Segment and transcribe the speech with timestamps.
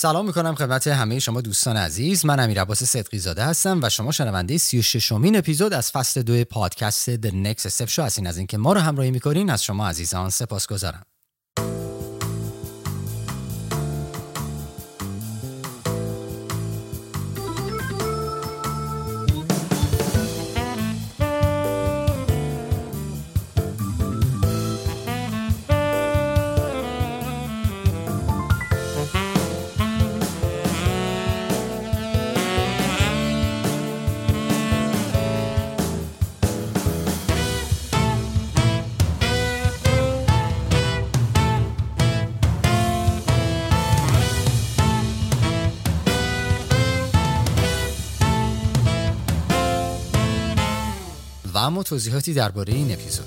[0.00, 2.26] سلام می‌کنم خدمت همه شما دوستان عزیز.
[2.26, 6.44] من امیر عباس صدقی زاده هستم و شما شنونده 36 امین اپیزود از فصل دو
[6.44, 7.98] پادکست The Next Step Show.
[7.98, 11.02] هستین از اینکه ما رو همراهی می‌کنین از شما عزیزان سپاسگزارم.
[51.98, 53.26] توضیحاتی درباره این اپیزود.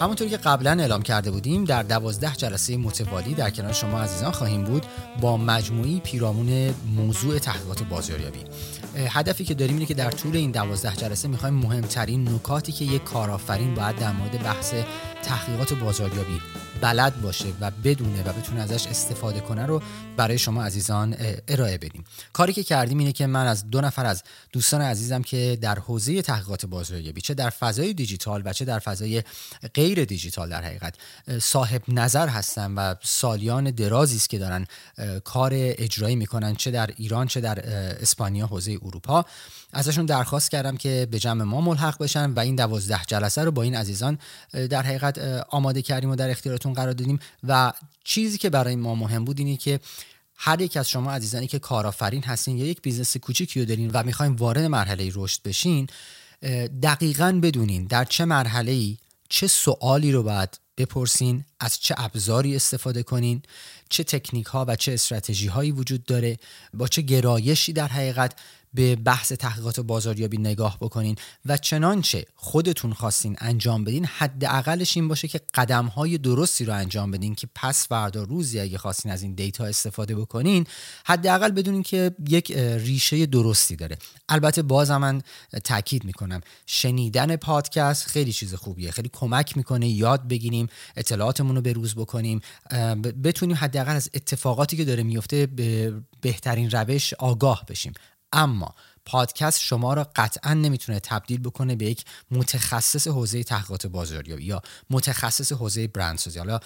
[0.00, 4.64] همونطور که قبلا اعلام کرده بودیم در دوازده جلسه متوالی در کنار شما عزیزان خواهیم
[4.64, 4.86] بود
[5.20, 8.38] با مجموعی پیرامون موضوع تحقیقات بازاریابی.
[8.96, 13.04] هدفی که داریم اینه که در طول این دوازده جلسه می‌خوایم مهمترین نکاتی که یک
[13.04, 14.74] کارآفرین باید در مورد بحث
[15.22, 16.40] تحقیقات بازاریابی
[16.84, 19.82] بلد باشه و بدونه و بتونه ازش استفاده کنه رو
[20.16, 21.16] برای شما عزیزان
[21.48, 22.04] ارائه بدیم.
[22.32, 26.22] کاری که کردیم اینه که من از دو نفر از دوستان عزیزم که در حوزه
[26.22, 29.22] تحقیقات بازاریابی چه در فضای دیجیتال و چه در فضای
[29.74, 30.94] غیر دیجیتال در حقیقت
[31.40, 34.66] صاحب نظر هستن و سالیان درازی است که دارن
[35.24, 37.68] کار اجرایی می‌کنن چه در ایران چه در
[38.02, 39.24] اسپانیا حوزه اروپا.
[39.74, 43.62] ازشون درخواست کردم که به جمع ما ملحق بشن و این دوازده جلسه رو با
[43.62, 44.18] این عزیزان
[44.52, 47.18] در حقیقت آماده کردیم و در اختیارتون قرار دادیم.
[47.48, 47.72] و
[48.04, 49.80] چیزی که برای ما مهم بود اینه که
[50.36, 54.02] هر یک از شما عزیزانی که کارآفرین هستین یا یک بیزنس کوچیکی رو دارین و
[54.02, 55.86] می‌خواین وارد مرحله رشد بشین
[56.82, 58.96] دقیقا بدونین در چه مرحله ای
[59.28, 63.42] چه سوالی رو باید بپرسین از چه ابزاری استفاده کنین
[63.88, 66.38] چه تکنیک ها و چه استراتژی هایی وجود داره
[66.74, 68.32] با چه گرایشی در حقیقت
[68.74, 75.28] به بحث تحقیقات بازاریابی نگاه بکنین و چنانچه خودتون خواستین انجام بدین حداقلش این باشه
[75.28, 79.34] که قدم های درستی رو انجام بدین که پس فردا روزی اگه خواستین از این
[79.34, 80.66] دیتا استفاده بکنین
[81.06, 83.98] حداقل بدونین که یک ریشه درستی داره.
[84.28, 85.22] البته باز من
[85.64, 91.72] تاکید می‌کنم شنیدن پادکست خیلی چیز خوبیه خیلی کمک می‌کنه یاد بگیریم اطلاعاتمون رو به
[91.72, 92.40] روز بکنیم
[93.24, 97.92] بتونیم حداقل از اتفاقاتی که داره میفته به بهترین روش آگاه بشیم.
[98.34, 98.74] اما
[99.06, 105.52] پادکست شما را قطعا نمی‌تونه تبدیل بکنه به یک متخصص حوزه تحقیقات بازاریابی یا متخصص
[105.52, 106.38] حوزه برندسازی.
[106.38, 106.60] حالا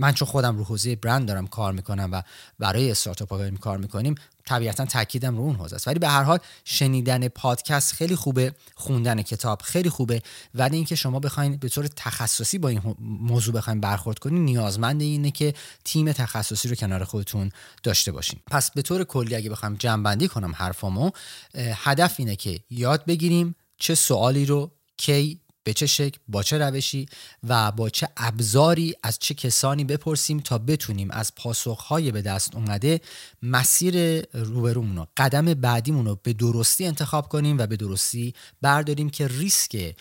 [0.00, 2.22] من چون خودم رو حوزه برند دارم کار می‌کنم و
[2.58, 4.14] برای استارتاپ ها کار می‌کنیم
[4.46, 5.88] طبیعتا تاکیدم رو اون حوزه است.
[5.88, 10.22] ولی به هر حال شنیدن پادکست خیلی خوبه خوندن کتاب خیلی خوبه.
[10.54, 15.30] ولی اینکه شما بخواین به طور تخصصی با این موضوع بخواین برخورد کنین نیازمند اینه
[15.30, 17.50] که تیم تخصصی رو کنار خودتون
[17.82, 18.40] داشته باشین.
[18.50, 21.10] پس به طور کلی اگه بخوام جمع کنم حرفامو
[21.54, 27.06] هدف اینه که یاد بگیریم چه سوالی رو کی به چه شکل با چه روشی
[27.48, 33.00] و با چه ابزاری از چه کسانی بپرسیم تا بتونیم از پاسخهای به دست اومده
[33.42, 39.28] مسیر روبرومون رو قدم بعدیمون رو به درستی انتخاب کنیم و به درستی برداریم که
[39.28, 39.94] ریسک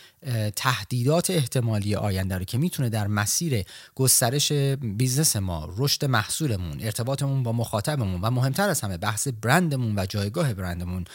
[0.56, 3.64] تهدیدات احتمالی آینده رو که می‌تونه در مسیر
[3.96, 10.06] گسترش بیزنس ما رشد محصولمون ارتباطمون با مخاطبمون و مهمتر از همه بحث برندمون و
[10.06, 11.06] جایگاه برندمون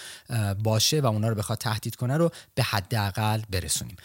[0.64, 3.96] باشه و اونا رو بخواد تهدید کنه رو به حداقل برسونیم.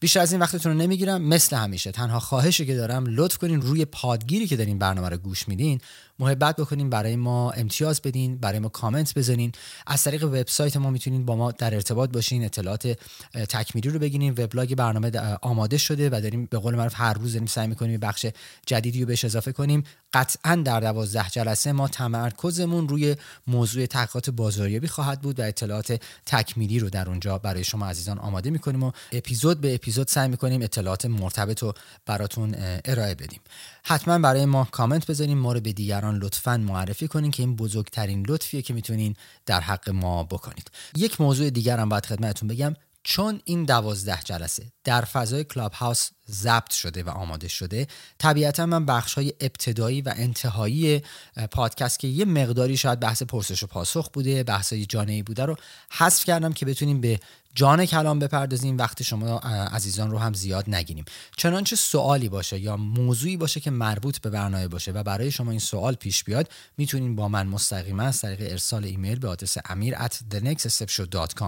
[0.00, 1.22] بیشتر از این وقتتون رو نمی‌گیرم.
[1.22, 1.92] مثل همیشه.
[1.92, 5.80] تنها خواهشی که دارم لطف کنین روی پادگیری که دارین برنامه رو گوش میدین
[6.18, 9.52] محبت بکنین برای ما امتیاز بدین برای ما کامنت بزنین.
[9.86, 12.98] از طریق وبسایت ما می‌تونین با ما در ارتباط باشین اطلاعات
[13.34, 14.32] تکمیلی رو بگیرین.
[14.32, 15.10] وبلاگ برنامه
[15.42, 18.26] آماده شده و داریم به قول معروف هر روز داریم سعی می‌کنیم بخش
[18.66, 19.84] جدیدی رو بهش اضافه کنیم.
[20.12, 26.78] قطعا در دوازده جلسه ما تمرکزمون روی موضوع تحقیقات بازاریابی خواهد بود و اطلاعات تکمیلی
[26.78, 31.06] رو در اونجا برای شما عزیزان آماده می‌کنیم و اپیزود به اپیزود سعی می‌کنیم اطلاعات
[31.06, 31.74] مرتبط رو
[32.06, 33.40] براتون ارائه بدیم.
[33.88, 38.26] حتما برای ما کامنت بذارین ما رو به دیگران لطفا معرفی کنین که این بزرگترین
[38.28, 39.14] لطفیه که می‌تونین
[39.46, 40.70] در حق ما بکنید.
[40.96, 42.74] یک موضوع دیگر هم باید خدمتتون بگم.
[43.02, 47.86] چون این دوازده جلسه در فضای کلاب هاوس ضبط شده و آماده شده.
[48.18, 51.02] طبیعتا من بخش های ابتدایی و انتهایی
[51.50, 55.56] پادکست که یه مقداری شاید بحث پرسش و پاسخ بوده بحث های جانعی بوده رو
[55.90, 57.20] حذف کردم که بتونیم به
[57.54, 61.04] جان کلام بپردازیم وقتی شما عزیزان رو هم زیاد نگیریم.
[61.36, 65.60] چنانچه سوالی باشه یا موضوعی باشه که مربوط به برنامه باشه و برای شما این
[65.60, 70.14] سوال پیش بیاد می‌تونین با من مستقیما از طریق ارسال ایمیل به آدرس امیر at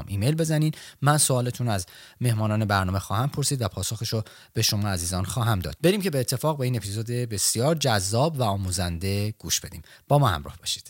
[0.06, 0.73] ایمیل بزنین.
[1.03, 1.87] من سوالتون از
[2.21, 4.23] مهمانان برنامه خواهم پرسید و پاسخش رو
[4.53, 5.75] به شما عزیزان خواهم داد.
[5.83, 9.83] بریم که به اتفاق به این اپیزود بسیار جذاب و آموزنده گوش بدیم.
[10.09, 10.85] با ما همراه باشید.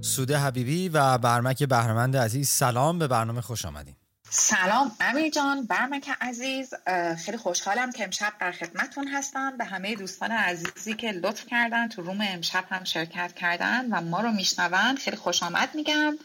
[0.00, 3.94] سوده حبیبی و برمک بهرمند عزیز سلام به برنامه خوش آمدین.
[4.30, 6.74] سلام امیر جان برمک عزیز.
[7.24, 9.56] خیلی خوشحالم که امشب در خدمتون هستم.
[9.56, 14.20] به همه دوستان عزیزی که لطف کردن تو روم امشب هم شرکت کردن و ما
[14.20, 14.96] رو میشنون.
[14.96, 16.18] خیلی خوش آمد میگم.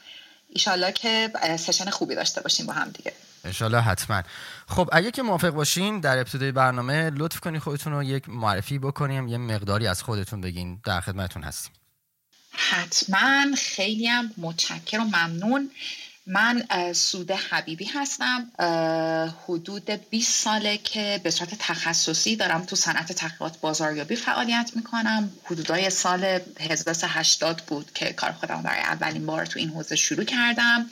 [0.50, 3.14] ایشالله که سشن خوبی داشته باشیم با هم دیگه.
[3.44, 4.24] انشالله حتما.
[4.68, 9.28] خب اگه که موافق باشین در ابتدای برنامه لطف کنی خودتون رو یک معرفی بکنیم
[9.28, 10.82] یه مقداری از خودتون بگین.
[10.86, 11.74] در خدمتون هستیم.
[12.52, 13.56] حتما.
[13.58, 15.72] خیلی هم متشکر و ممنون.
[16.28, 16.64] من
[16.94, 18.52] سوده حبیبی هستم.
[19.48, 25.32] حدود 20 ساله که به صورت تخصصی دارم تو صنعت تحقیقات بازاریابی فعالیت می‌کنم.
[25.44, 30.90] حدودای سال 1380 بود که کار خودم برای اولین بار تو این حوزه شروع کردم.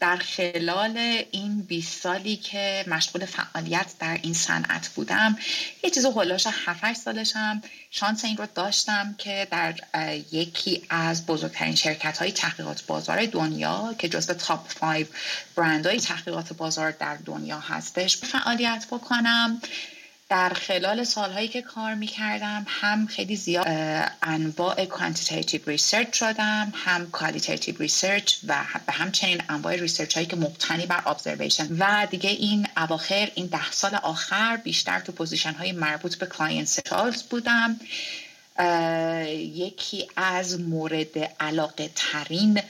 [0.00, 5.38] در خلال این 20 سالی که مشغول فعالیت در این صنعت بودم
[5.84, 9.74] یه چیز حدودش 7 سالشم شانس این رو داشتم که در
[10.32, 15.06] یکی از بزرگترین شرکت های تحقیقات بازار دنیا که جزو top 5
[15.56, 19.60] برند های تحقیقات بازار در دنیا هستش فعالیت بکنم.
[20.34, 23.66] در خلال سالهایی که کار می‌کردم هم خیلی زیاد
[24.22, 30.86] انواع quantitative research شدم هم qualitative research و به همچنین انواع research هایی که مبتنی
[30.86, 36.16] بر observation و دیگه این اواخر این ده سال آخر بیشتر تو position های مربوط
[36.16, 37.80] به client بودم.
[39.32, 42.60] یکی از مورد علاقه ترین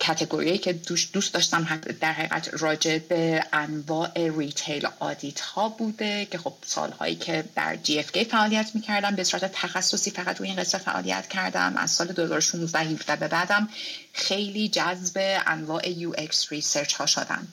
[0.00, 0.72] category که
[1.12, 7.44] دوست داشتم در حقیقت راجع به انواع retail audit ها بوده که خب سالهایی که
[7.54, 11.76] در جی اف فعالیت می‌کردم به صورت تخصصی فقط روی این قصه فعالیت کردم.
[11.76, 13.68] از سال 2016 17 به بعدم
[14.12, 17.48] خیلی جذب انواع UX research ها شدم.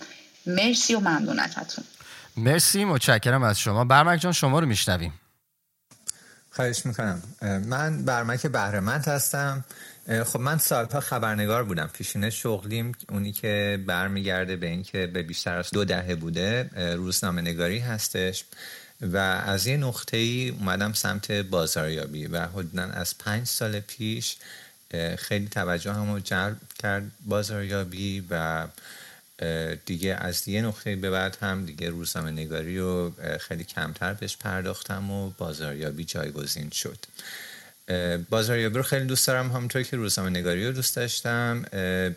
[0.46, 1.86] مرسی و ممنون ازتون.
[2.38, 3.86] مرسی متشکرم از شما.
[3.86, 5.14] برمک جان شما رو میشنویم.
[6.52, 7.22] خواهش می‌کنم.
[7.42, 9.66] من برمک بهرمند هستم.
[10.26, 11.90] خب من سالها خبرنگار بودم.
[11.94, 17.80] پیشینه شغلیم اونی که برمیگرده به اینکه به بیشتر از دو دهه بوده روزنامه نگاری
[17.80, 18.46] هستش.
[19.02, 24.38] و از یه نقطه ای اومدم سمت بازاریابی و حدودا از پنج سال پیش
[25.18, 28.68] خیلی توجه همو جلب کرد بازاریابی و
[29.86, 35.12] دیگه از یه نقطه به بعد هم دیگه روزنامه نگاری رو خیلی کمتر بهش پرداختم
[35.12, 36.98] و بازاریابی جایگزین شد.
[38.30, 39.52] بازاریابی رو خیلی دوست دارم.
[39.52, 41.66] همونطور که روزنامه نگاری رو دوست داشتم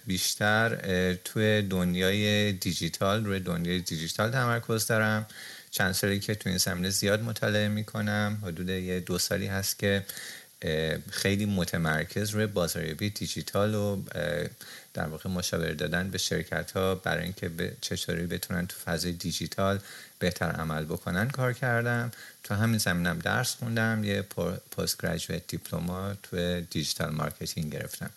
[0.07, 0.79] بیشتر
[1.25, 5.27] توی دنیای دیجیتال روی دنیای دیجیتال تمرکز دارم.
[5.71, 8.39] چند سالی که توی این زمینه زیاد مطالعه می‌کنم.
[8.43, 10.05] حدود یه دو سالی هست که
[11.11, 14.03] خیلی متمرکز روی بازاریابی دیجیتال و
[14.97, 17.51] در واقع مشاوره دادن به شرکت ها برای اینکه
[17.81, 19.79] چطوری بتونن تو فضای دیجیتال
[20.19, 22.13] بهتر عمل بکنن کار کردم.
[22.45, 24.23] تو همین زمینم درس خوندم یه
[24.77, 28.11] postgraduate diploma تو digital marketing گرفتم.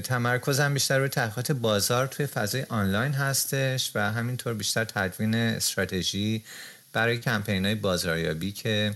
[0.00, 6.44] تمرکزم بیشتر روی تحقیقات بازار توی فضای آنلاین هستش و همینطور بیشتر تدوین استراتژی
[6.92, 8.94] برای کمپین های بازاریابی که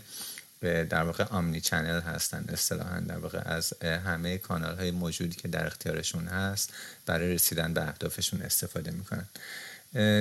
[0.65, 6.27] در واقع omni-channel هستن اصطلاحا در واقع از همه کانال های موجودی که در اختیارشون
[6.27, 6.73] هست
[7.07, 9.27] برای رسیدن به اهدافشون استفاده می‌کنن.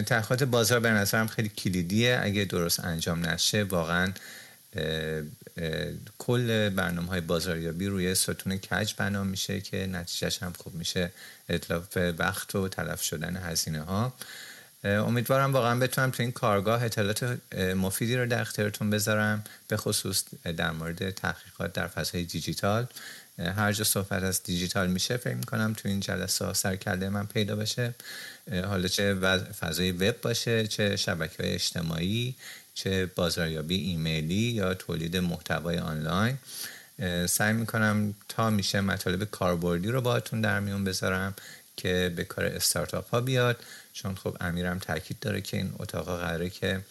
[0.03, 2.19] تحقیقات بازار به نظرم خیلی کلیدیه.
[2.21, 4.13] اگه درست انجام نشه واقعا
[6.17, 11.11] کل برنامه های بازاریابی روی ستون کج بنا میشه که نتیجهش هم خوب میشه.
[11.49, 14.13] اطلاف وقت و تلف شدن هزینه ها
[14.83, 17.39] امیدوارم واقعا بتونم تو این کارگاه اطلاعات
[17.75, 20.23] مفیدی رو در اختیارتون بذارم به خصوص
[20.57, 22.87] در مورد تحقیقات در فضای دیجیتال.
[23.39, 27.55] هر جا صحبت از دیجیتال میشه فکر می‌کنم تو این جلسه ها سرکرده من پیدا
[27.55, 27.93] بشه.
[28.65, 29.15] حالا چه
[29.59, 32.35] فضای وب باشه چه شبکه های اجتماعی
[32.73, 36.37] چه بازاریابی ایمیلی یا تولید محتوای آنلاین.
[37.27, 41.33] سعی می‌کنم تا میشه مطالب کاربردی رو باهاتون در میون بذارم
[41.77, 43.63] که به کار استارتاپ ها بیاد.
[43.93, 46.85] چون خب امیرم تاکید داره که این اتاق قراره که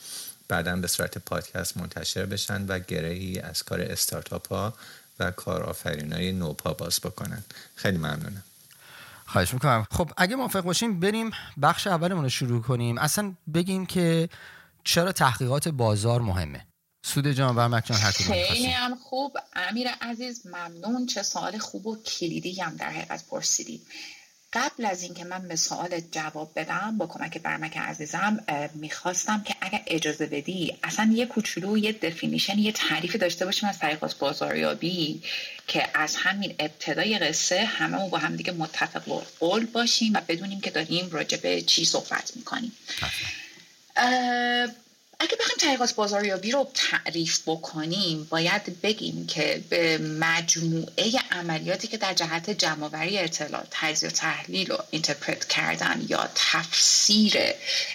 [0.49, 4.75] بعدا به صورت پادکست منتشر بشن و گرهی از کار استارتاپ ها
[5.19, 7.45] و کارآفرینای نوپا باز بکنن.
[7.75, 8.43] خیلی ممنونم.
[9.27, 9.87] خواهش می‌کنم.
[9.91, 11.31] خب اگه موافق باشیم بریم
[11.63, 12.99] بخش اولمون رو شروع کنیم.
[12.99, 14.29] اصلا بگیم که
[14.85, 16.67] چرا تحقیقات بازار مهمه؟
[17.07, 19.39] سود جان و جان هر خیلی هم خوب.
[19.53, 21.07] امیر عزیز ممنون.
[21.07, 23.87] چه سوال خوب و کلیدی هم در حقیقت پرسیدید.
[24.53, 28.45] قبل از اینکه من به سوال جواب بدم با کمک برمک عزیزم
[28.75, 33.79] می‌خواستم که اگر اجازه بدی اصلا یه کوچولو یه دفینیشن یه تعریفی داشته باشیم از
[33.79, 35.23] طریقات بازاریابی
[35.67, 40.71] که از همین ابتدای قصه همه با هم دیگه متفق قول باشیم و بدونیم که
[40.71, 42.73] داریم راجع به چی صحبت می‌کنیم.
[45.63, 53.19] تحقیقات بازاریابی رو تعریف بکنیم باید بگیم که به مجموعه عملیاتی که در جهت جمعآوری
[53.19, 57.35] اطلاعات تجزیه و تحلیل و اینترپرت کردن یا تفسیر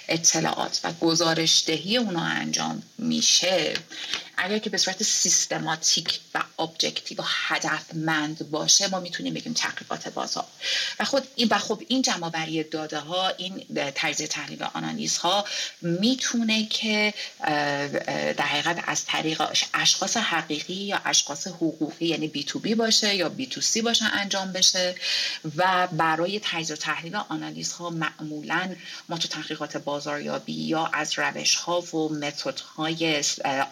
[0.07, 3.73] اطلاعات و گزارشدهی اونا انجام میشه
[4.37, 10.45] اگر که به صورت سیستماتیک و objective و هدفمند باشه ما می‌تونیم بگیم تحقیقات بازار.
[10.99, 13.65] و خود این و خب این جمعآوری داده ها این
[13.95, 15.45] تجزیه تحلیل و آنالیز ها
[15.81, 17.13] می‌تونه که
[18.37, 24.05] در حقیقت از طریق اشخاص حقیقی یا اشخاص حقوقی یعنی B2B باشه یا B2C باشه
[24.05, 24.95] انجام بشه
[25.55, 28.75] و برای تجزیه تحلیل و آنالیز ها معمولا
[29.09, 33.23] ما تو تحقیقات بازاریابی یا از روش ها و method های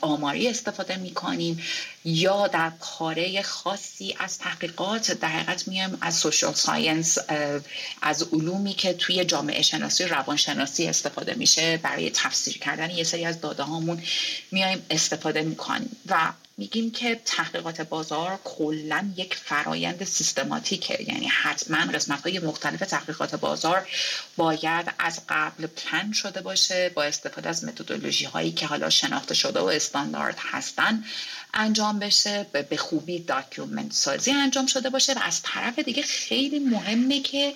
[0.01, 1.63] آماری استفاده می کنیم
[2.05, 7.17] یا در پاره‌ای خاصی از تحقیقات در حقیقت میایم از social science
[8.01, 11.77] از علومی که توی جامعه شناسی روانشناسی استفاده میشه.
[11.77, 14.03] برای تفسیر کردن یه سری از داده هامون
[14.51, 15.95] میایم استفاده می‌کنیم.
[16.09, 23.35] و میگیم که تحقیقات بازار کلا یک فرایند سیستماتیکه یعنی حتما قسمت های مختلف تحقیقات
[23.35, 23.87] بازار
[24.37, 29.59] باید از قبل پلن شده باشه با استفاده از متدولوژی هایی که حالا شناخته شده
[29.59, 31.03] و استاندارد هستن.
[31.55, 37.21] انجام بشه به خوبی document سازی انجام شده باشه و از طرف دیگه خیلی مهمه
[37.21, 37.53] که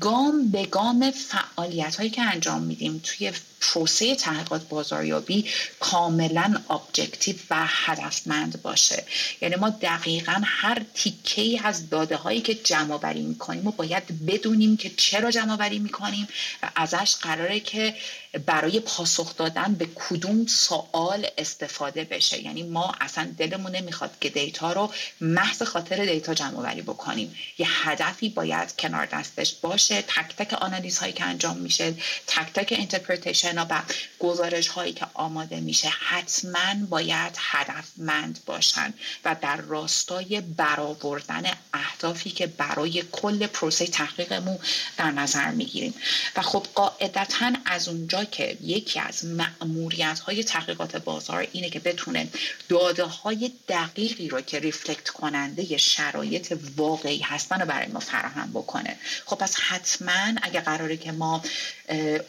[0.00, 5.44] گام به گام فعالیت هایی که انجام میدیم توی پروسه تحقیقات بازاریابی
[5.80, 9.04] کاملا objective و هدفمند باشه.
[9.40, 14.76] یعنی ما دقیقا هر تیکه از داده هایی که جمع آوری می‌کنیم و باید بدونیم
[14.76, 16.28] که چرا جمع آوری می‌کنیم
[16.62, 17.94] و ازش قراره که
[18.38, 22.42] برای پاسخ دادن به کدوم سوال استفاده بشه.
[22.42, 27.36] یعنی ما اصلا دلمون نمی‌خواد که data رو محض خاطر data جمع آوری بکنیم.
[27.58, 30.02] یه هدفی باید کنار دستش باشه.
[30.02, 31.94] تک تک آنالیز هایی که انجام میشه
[32.26, 33.80] تک تک interpretation و
[34.18, 41.42] گزارش هایی که آماده میشه حتما باید هدفمند باشن و در راستای برآوردن
[41.74, 44.58] اهدافی که برای کل پروسه تحقیقمون
[44.96, 45.94] در نظر می‌گیریم.
[46.36, 52.28] و خب قاعدتا از اونجا که یکی از مأموریت های تحقیقات بازار اینه که بتونه
[52.68, 58.96] داده های دقیقی رو که reflect کننده شرایط واقعی هستن رو برای ما فراهم بکنه.
[59.26, 61.42] خب پس حتما اگه قراره که ما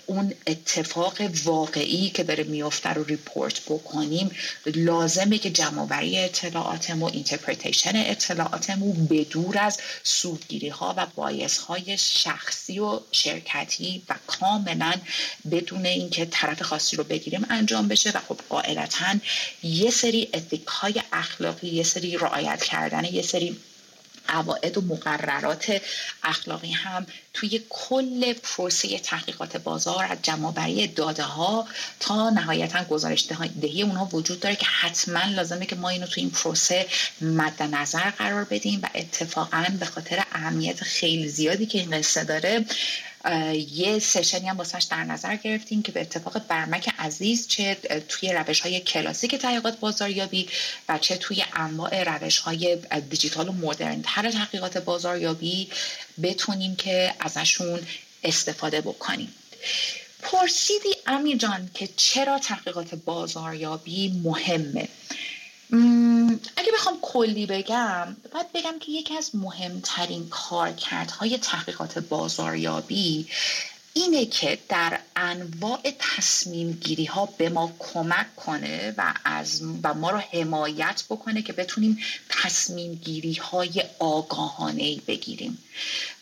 [0.05, 4.31] اون اتفاق واقعی که داره میفته رو report بکنیم
[4.65, 12.79] لازمه که جمع‌آوری اطلاعاتمون interpretation اطلاعاتمون به دور از سوگیری ها و bias های شخصی
[12.79, 14.93] و شرکتی و کاملا
[15.51, 19.15] بدون اینکه طرف خاصی رو بگیریم انجام بشه و خب قاعدتا
[19.63, 23.57] یه سری اتیک های اخلاقی یه سری رعایت کردن یه سری
[24.27, 25.81] قواعد و مقررات
[26.23, 31.67] اخلاقی هم توی کل پروسه تحقیقات بازار از جمعآوری داده ها
[31.99, 33.27] تا نهایتا گزارش
[33.61, 36.85] دهی اونها وجود داره که حتما لازمه که ما اینو توی این پروسه
[37.21, 42.65] مد نظر قرار بدیم و اتفاقا به خاطر اهمیت خیلی زیادی که این قصه داره
[43.71, 47.77] یه سشنی هم در نظر گرفتیم که به اتفاق برمک عزیز چه
[48.07, 50.49] توی روش های کلاسیک تحقیقات بازاریابی
[50.89, 52.77] و چه توی انواع روش های
[53.09, 55.69] دیجیتال و مدرن تر تحقیقات بازاریابی
[56.23, 57.79] بتونیم که ازشون
[58.23, 59.33] استفاده بکنیم.
[60.21, 64.87] پرسیدی امیر جان که چرا تحقیقات بازاریابی مهمه؟
[66.55, 73.27] اگه بخوام کلی بگم باید بگم که یکی از مهمترین کارکردهای تحقیقات بازاریابی
[73.93, 80.09] اینه که در انواع تصمیم گیری ها به ما کمک کنه و از و ما
[80.09, 85.57] رو حمایت بکنه که بتونیم تصمیم گیری های آگاهانه بگیریم.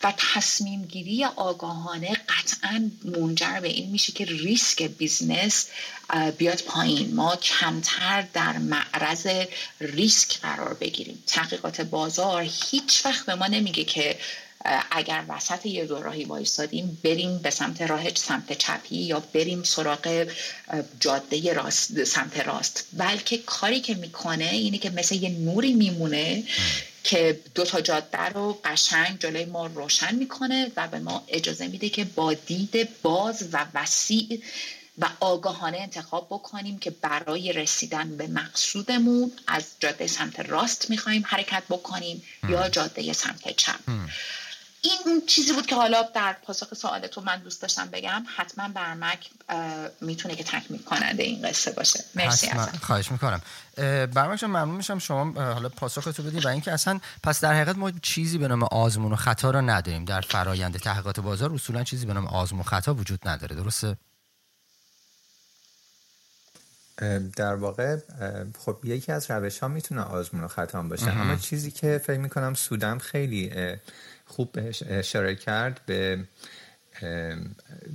[0.04, 5.68] و تصمیم گیری آگاهانه قطعا منجر به این میشه که ریسک بیزنس
[6.38, 7.16] بیاد پایین.
[7.16, 9.28] ما کمتر در معرض
[9.80, 11.24] ریسک قرار بگیریم.
[11.28, 14.18] تحقیقات بازار هیچ وقت به ما نمیگه که
[14.92, 20.28] اگر وسط یه دوراهی وایستادیم بریم به سمت راه سمت چپی یا بریم سراغ
[21.00, 22.88] جاده راست سمت راست.
[22.94, 26.44] بلکه کاری که می‌کنه اینه که مثل یه نوری میمونه
[27.04, 31.90] که دو تا جاده رو قشنگ جلوی ما روشن می‌کنه و به ما اجازه میده
[31.90, 34.42] که با دید باز و وسیع
[34.98, 41.64] و آگاهانه انتخاب بکنیم که برای رسیدن به مقصودمون از جاده سمت راست می‌خوایم حرکت
[41.70, 43.80] بکنیم یا جاده سمت چپ.
[44.84, 48.68] این اون چیزی بود که حالا در پاسخ سوال تو من دوست داشتم بگم حتما
[48.68, 49.30] برمک
[50.02, 52.04] می‌تونه که تکمیل کننده این قصه باشه.
[52.16, 53.42] مرسی ازم خواهش می‌کنم.
[54.14, 55.00] برمک ممنون میشم.
[55.00, 58.64] شما حالا پاسخ تو بدید و اینکه اصلا پس در حقیقت ما چیزی به نام
[58.64, 60.06] آزمون و خطا رو نداریم.
[60.06, 63.56] در فرایند تحقیقات بازار اصولا چیزی به نام آزمون و خطا وجود نداره.
[63.56, 63.98] درسته؟
[67.36, 67.98] در واقع
[68.60, 71.12] خب یکی از روش ها می‌تونه آزمون و خطا باشه.
[71.12, 73.52] اما چیزی که فکر می‌کنم سودم خیلی
[74.32, 76.20] خوب بهش اشاره کرد به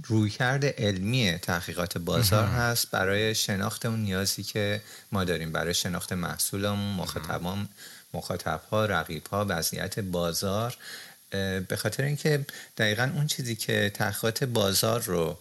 [0.04, 4.80] رویکرد علمی تحقیقات بازار هست برای شناخت اون نیازی که
[5.12, 7.68] ما داریم برای شناخت محصولمون مخاطبان
[8.14, 10.76] مخاطب ها رقیب ها وضعیت بازار.
[11.68, 12.46] به خاطر اینکه
[12.78, 15.38] دقیقا اون چیزی که تحقیقات بازار رو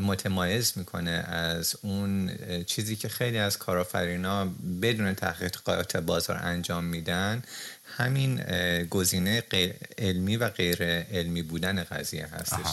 [0.00, 2.30] متمایز می‌کنه از اون
[2.66, 4.48] چیزی که خیلی از کارآفرینا
[4.82, 7.42] بدون تحقیقات بازار انجام میدن
[7.98, 8.42] همین
[8.90, 9.42] گزینه
[9.98, 12.66] علمی و غیر علمی بودن قضیه هستش.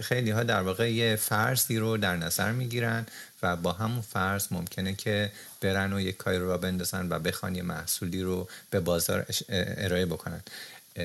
[0.00, 3.06] خیلی ها در واقع یه فرضی رو در نظر می‌گیرن
[3.42, 7.62] و با همون فرض ممکنه که برن و یک کاری رو بندازن و بخوان یه
[7.62, 10.42] محصولی رو به بازار ارائه بکنن.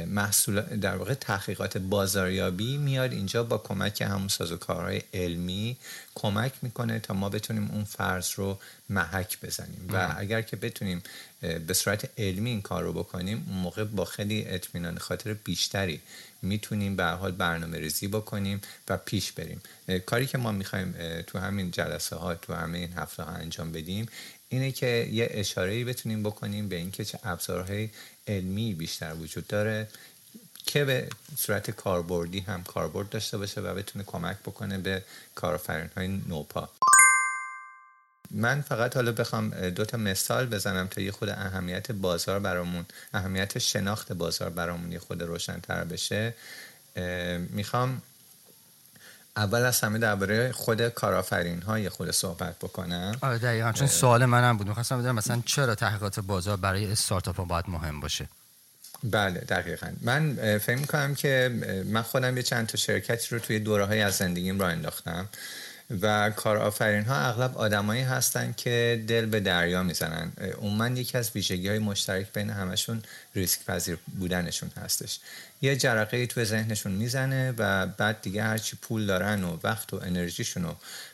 [0.08, 5.78] محصول در واقع تحقیقات بازاریابی میاد اینجا با کمک همون سازوکارهای علمی
[6.16, 9.90] کمک می‌کنه تا ما بتونیم اون فرض رو محک بزنیم.
[9.94, 11.04] و اگر که بتونیم
[11.68, 16.02] به صورت علمی این کار رو بکنیم اون موقع با خیلی اطمینان خاطر بیشتری
[16.42, 19.62] می‌تونیم به حال برنامه ریزی بکنیم و پیش بریم.
[20.06, 20.96] کاری که ما می‌خوایم
[21.28, 24.06] تو همین جلسه ها تو همه این هفته ها انجام بدیم
[24.50, 27.90] اینه که یه اشاره بتونیم بکنیم به اینکه چه ابزارهای
[28.28, 29.88] علمی بیشتر وجود داره
[30.66, 35.04] که به صورت کاربردی هم کاربرد داشته باشه و بتونه کمک بکنه به
[35.36, 36.70] کارآفرین های نوپا.
[38.32, 43.58] من فقط حالا بخوام دو تا مثال بزنم تا یه خود اهمیت بازار برامون اهمیت
[43.58, 46.34] شناخت بازار برامون یه خود روشنتر بشه.
[47.50, 48.02] می‌خوام
[49.38, 53.18] اول از همه درباره خود کارآفرین های خود صحبت بکنم.
[53.22, 53.72] آره دقیقا.
[53.72, 54.68] چون سوال منم بود.
[54.68, 58.28] می‌خواستم بدونم مثلا چرا تحقیقات بازار برای استارتاپ ها باید مهم باشه؟
[59.04, 59.88] بله دقیقا.
[60.02, 61.52] من فکر می‌کنم که
[61.86, 65.30] من خودم یه چند تا شرکتی رو توی دوره های از زندگیم را انداختم.
[66.02, 70.32] و کارآفرین ها اغلب آدمایی هستن که دل به دریا می‌زنن.
[70.78, 73.04] من یکی از ویژگی های مشترک بین همشون
[73.36, 75.20] ریسک پذیر بودنشون هستش.
[75.62, 80.66] یه جرقه تو ذهنشون می‌زنه و بعد دیگه هرچی پول دارن و وقت و انرژیشون
[80.66, 80.74] و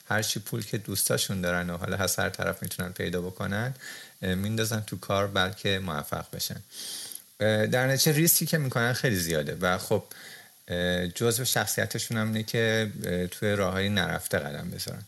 [0.10, 3.74] هرچی پول که دوستاشون دارن و حالا هر طرف می‌تونن پیدا بکنن
[4.22, 6.62] میندازن تو کار بلکه موفق بشن.
[7.66, 9.58] در نتیجه ریسکی که می‌کنن خیلی زیاده.
[9.62, 10.04] و خب
[11.16, 12.92] جزء شخصیتشون هم اینه که
[13.32, 15.04] توی راه های نرفته قدم بذارن.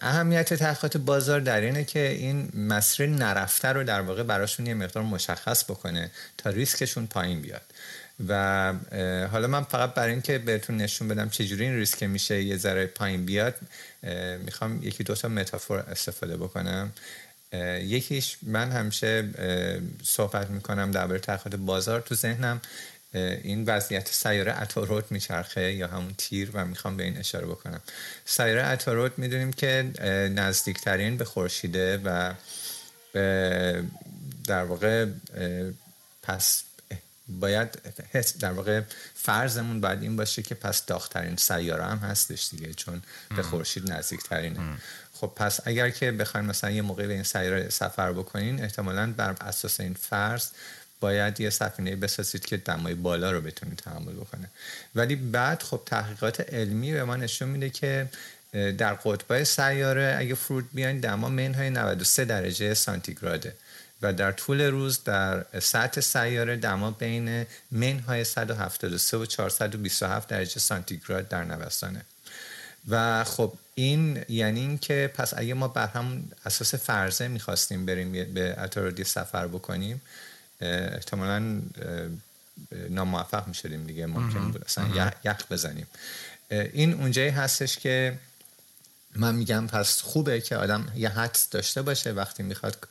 [0.00, 5.02] اهمیت تحقیقات بازار در اینه که این مسیر نرفته رو در واقع براشون یه مقدار
[5.02, 7.62] مشخص بکنه تا ریسکشون پایین بیاد.
[8.28, 8.72] و
[9.32, 13.24] حالا من فقط برای اینکه بهتون نشون بدم چجوری این ریسک میشه یه ذره پایین
[13.24, 13.54] بیاد
[14.44, 16.92] می‌خوام یکی دو تا متافور استفاده بکنم.
[17.82, 19.28] یکیش من همیشه
[20.04, 22.60] صحبت می‌کنم درباره تحقیقات بازار تو ذهنم.
[23.14, 27.80] این وضعیت سیاره اتاروت میچرخه یا همون تیر و می‌خوام به این اشاره بکنم.
[28.24, 29.90] سیاره اتاروت می‌دونیم که
[30.34, 32.34] نزدیکترین به خورشیده و
[34.46, 35.06] در واقع
[36.22, 36.62] پس
[37.28, 37.68] باید
[38.40, 38.80] در واقع
[39.14, 43.02] فرضمون باید این باشه که پس داخترین سیاره هم هستش دیگه چون
[43.36, 44.60] به خورشید نزدیکترینه.
[45.12, 49.36] خب پس اگر که بخواین مثلا یه موقع به این سیاره سفر بکنین احتمالا بر
[49.40, 50.46] اساس این فرض
[51.04, 54.50] باید یه سفینه بسازید که دمای بالا رو بتونید تحمل بکنه.
[54.94, 58.08] ولی بعد خب تحقیقات علمی به ما نشون میده که
[58.52, 63.54] در قطبای سیاره اگه فرود بیاین دما منهای 93 درجه سانتیگراده
[64.02, 71.28] و در طول روز در سطح سیاره دما بین منهای 173 و 427 درجه سانتیگراد
[71.28, 72.00] در نوستانه
[72.88, 78.12] و خب این یعنی این که پس اگه ما بر هم اساس فرضه می‌خواستیم بریم
[78.34, 80.00] به اتارودی سفر بکنیم
[80.60, 81.60] احتمالا
[82.90, 85.86] ناموفق می‌شدیم دیگه ممکن بود اصلا یخ بزنیم.
[86.50, 88.18] این اونجایی هستش که
[89.16, 92.88] من میگم پس خوبه که آدم یه حدس داشته باشه وقتی می‌خواد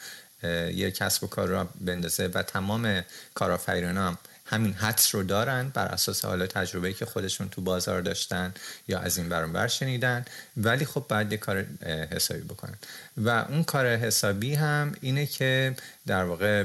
[0.73, 4.17] یه کسب و کار را بندازه و تمام کارآفرینان هم
[4.54, 8.54] همین حدس رو دارن بر اساس حالا تجربه که خودشون تو بازار داشتن
[8.88, 10.26] یا از این برون شنیدن
[10.58, 11.66] ولی خب بعد یه کار
[12.12, 12.76] حسابی بکنن.
[13.18, 15.76] و اون کار حسابی هم اینه که
[16.08, 16.63] در واقع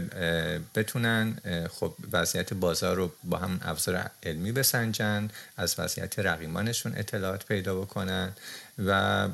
[0.74, 1.36] بتونن
[1.70, 8.32] خب وضعیت بازار رو با هم ابزار علمی بسنجن از وضعیت رقیبانشون اطلاعات پیدا بکنن
[8.78, 9.28] و,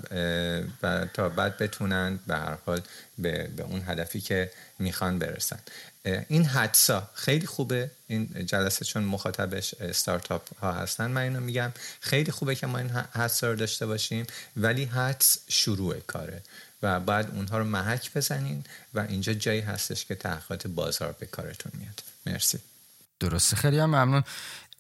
[0.83, 2.81] و تا بعد بتونن به هر حال
[3.19, 5.59] به, به اون هدفی که می‌خوان برسن.
[6.29, 7.91] این حدسا خیلی خوبه.
[8.07, 11.73] این جلسه چون مخاطبش ستارتاپ ها هستن من اینو میگم.
[12.01, 16.43] خیلی خوبه که ما این حدسا رو داشته باشیم ولی حدس شروع کاره
[16.83, 18.65] و بعد اونها رو محک بزنین
[18.95, 22.03] و اینجا جایی هستش که تحقیقات بازار به کارتون میاد.
[22.27, 22.59] مرسی.
[23.21, 23.57] درسته.
[23.57, 24.25] خیلی هم ممنون.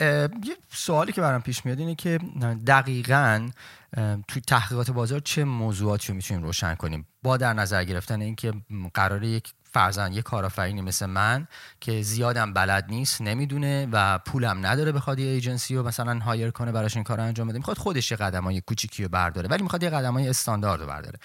[0.00, 2.20] یه سوالی که برام پیش میاد اینه که
[2.66, 3.50] دقیقا
[4.28, 8.52] توی تحقیقات بازار چه موضوعاتی رو می‌تونیم روشن کنیم؟ با در نظر گرفتن اینکه
[8.94, 11.48] قرار یک فرزن یه کارآفرینی مثل من
[11.80, 16.72] که زیادم بلد نیست نمی‌دونه و پولم نداره بخواد یه ایجنسی رو مثلا هایر کنه
[16.72, 19.82] براش این کار رو انجام بده می‌خواد خودش یه قدمای کوچیکی رو برداره ولی می‌خواد
[19.82, 21.18] یه قدمای استاندارد رو برداره.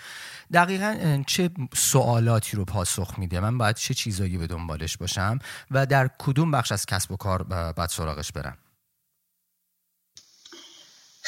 [0.54, 5.40] دقیقا چه سوالاتی رو پاسخ میده؟ من باید چه چیزایی به دنبالش باشم
[5.72, 8.58] و در کدوم بخش از کسب و کار باید سراغش برم؟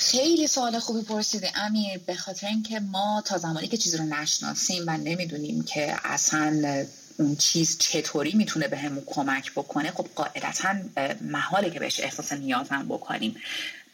[0.02, 4.84] خیلی سوال خوبی پرسیده امیر به خاطر اینکه ما تا زمانی که چیزی رو نشناسیم
[4.88, 6.86] و نمی‌دونیم که اصلا
[7.20, 10.76] اون چیز چطوری می‌تونه به همون کمک بکنه خب قاعدتا
[11.22, 13.36] محاله که بهش احساس نیازم بکنیم.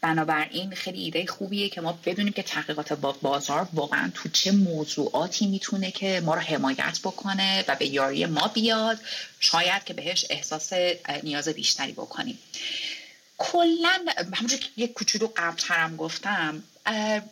[0.01, 5.47] بنابراین خیلی ایده خوبیه که ما بدونیم که تحقیقات با بازار واقعا تو چه موضوعاتی
[5.47, 8.97] می‌تونه که ما رو حمایت بکنه و به یاری ما بیاد.
[9.39, 10.73] شاید که بهش احساس
[11.23, 12.39] نیاز بیشتری بکنیم.
[13.37, 16.63] کلا همونجور که یک کوچولو قبلترم گفتم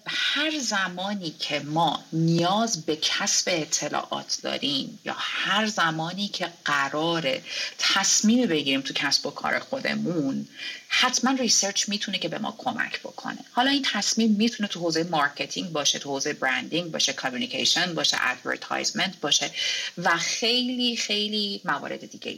[0.07, 7.41] هر زمانی که ما نیاز به کسب اطلاعات داریم یا هر زمانی که قرار
[7.77, 10.47] تصمیم بگیریم تو کسب و کار خودمون
[10.87, 13.37] حتما research می‌تونه که به ما کمک بکنه.
[13.51, 19.19] حالا این تصمیم می‌تونه تو حوزه marketing باشه تو حوزه branding باشه communication باشه advertisement
[19.19, 19.51] باشه
[19.97, 22.37] و خیلی خیلی موارد دیگه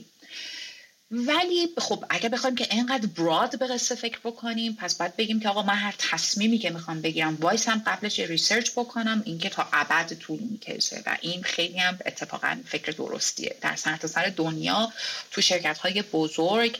[1.11, 5.49] ولی خب اگر بخوایم که اینقدر broad به قصه فکر بکنیم پس باید بگیم که
[5.49, 10.39] آقا من هر تصمیمی که می‌خوام بگیرم وایسم قبلش research بکنم اینکه تا ابد طول
[10.39, 11.03] می‌کشه.
[11.05, 13.55] و این خیلی هم اتفاقا فکر درستیه.
[13.61, 14.93] در سراسر دنیا
[15.31, 16.79] تو شرکت های بزرگ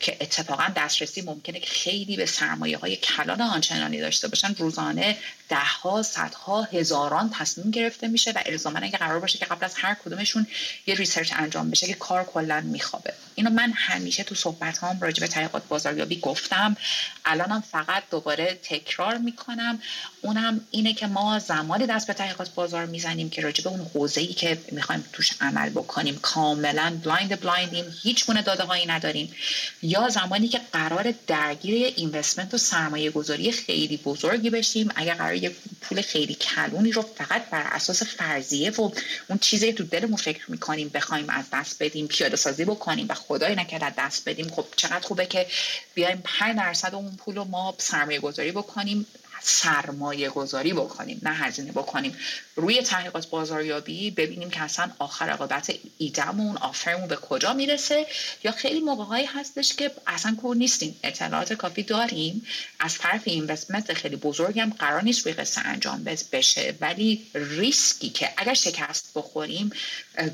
[0.00, 5.16] که اتفاقا دسترسی ممکنه که خیلی به سرمایه های کلان آنچنانی داشته باشن روزانه
[5.48, 9.94] دهها صدها هزاران تصمیم گرفته میشه و الزاما اگه قرار باشه که قبل از هر
[9.94, 10.46] کدومشون
[10.86, 13.14] یه research انجام بشه که کار کلا میخوابه.
[13.34, 16.76] اینو من همیشه تو صحبت هام راجع به تحقیقات بازاریابی گفتم.
[17.24, 19.82] الانم فقط دوباره تکرار می‌کنم.
[20.22, 24.20] اونم اینه که ما زمانی دست به تحقیقات بازار می‌زنیم که راجع به اون حوزه
[24.20, 29.34] ای که می‌خوایم توش عمل بکنیم کاملا blind blind یم هیچ گونه داده هایی نداریم.
[29.82, 35.52] یا زمانی که قرار درگیر investment و سرمایه گذاری خیلی بزرگی بشیم اگر قرار یه
[35.80, 38.90] پول خیلی کلونی رو فقط بر اساس فرضیه و
[39.28, 43.14] اون چیزی تو دلمون فکر می‌کنیم بخوایم از دست بدیم پیاده سازی بکنیم و
[43.48, 44.48] خدای نکرد دست بدیم.
[44.48, 45.46] خب چقدر خوبه که
[45.94, 49.06] بیایم 5 درصد اون پول رو ما سرمایه گذاری بکنیم.
[49.40, 52.16] سرمایه گذاری بکنیم نه هزینه بکنیم.
[52.56, 58.06] روی تحقیقات بازاریابی ببینیم که اصلا آخر عاقبت ایدمون آفرمون به کجا می‌رسه
[58.44, 60.96] یا خیلی موقعهایی هستش که اصلا کور نیستیم.
[61.02, 62.46] اطلاعات کافی داریم.
[62.80, 66.74] از طرف investment خیلی بزرگی هم قرار نیست روی قصه انجام بشه.
[66.80, 69.70] ولی ریسکی که اگر شکست بخوریم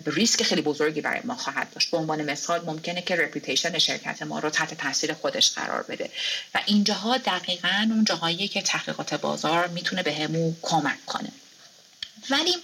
[0.07, 1.91] ریسک خیلی بزرگی برای ما خواهد داشت.
[1.91, 6.11] به عنوان مثال ممکنه که reputation شرکت ما رو تحت تاثیر خودش قرار بده.
[6.55, 8.63] و اینجاها دقیقا اون جاهایی که
[8.95, 11.33] تحقیقات بازار می‌تونه بهمون کمک کنه.
[12.31, 12.57] ولی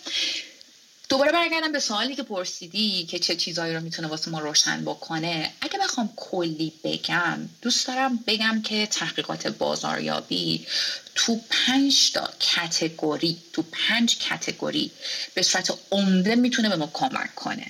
[1.09, 5.53] دوباره برگردم به سوالی که پرسیدی که چه چیزهایی رو می‌تونه واسه ما روشن بکنه.
[5.61, 10.67] اگه بخوام کلی بگم دوست دارم بگم که تحقیقات بازاریابی
[11.15, 14.91] تو پنج تا کتگوری تو پنج کتگوری
[15.35, 17.67] به صورت عمده می‌تونه به ما کمک کنه.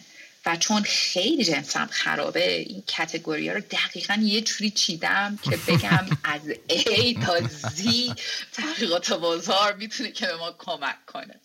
[0.46, 6.07] و چون خیلی جنسم خرابه این کتگوری ها رو دقیقا یه جوری چیدم که بگم
[6.24, 8.14] از A تا Z
[8.53, 11.40] تحقیقات بازار می‌تونه که به ما کمک کنه.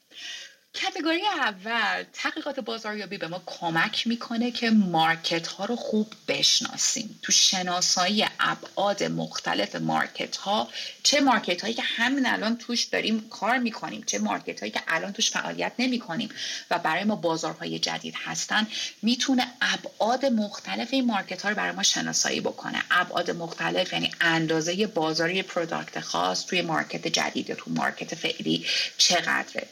[0.75, 7.19] کتگوری اول تحقیقات بازاریابی به ما کمک می‌کنه که مارکت ها رو خوب بشناسیم.
[7.21, 10.69] تو شناسایی ابعاد مختلف مارکت ها
[11.03, 15.13] چه market هایی که همین الان توش داریم کار می‌کنیم چه market هایی که الان
[15.13, 16.29] توش فعالیت نمی کنیم
[16.71, 18.67] و برای ما بازارهای جدید هستن
[19.01, 22.83] می‌تونه ابعاد مختلف این market ها رو برای ما شناسایی بکنه.
[22.91, 28.65] ابعاد مختلف یعنی اندازه بازار یه product خاص توی market جدید یا تو market فعلی
[28.97, 29.67] چقدره.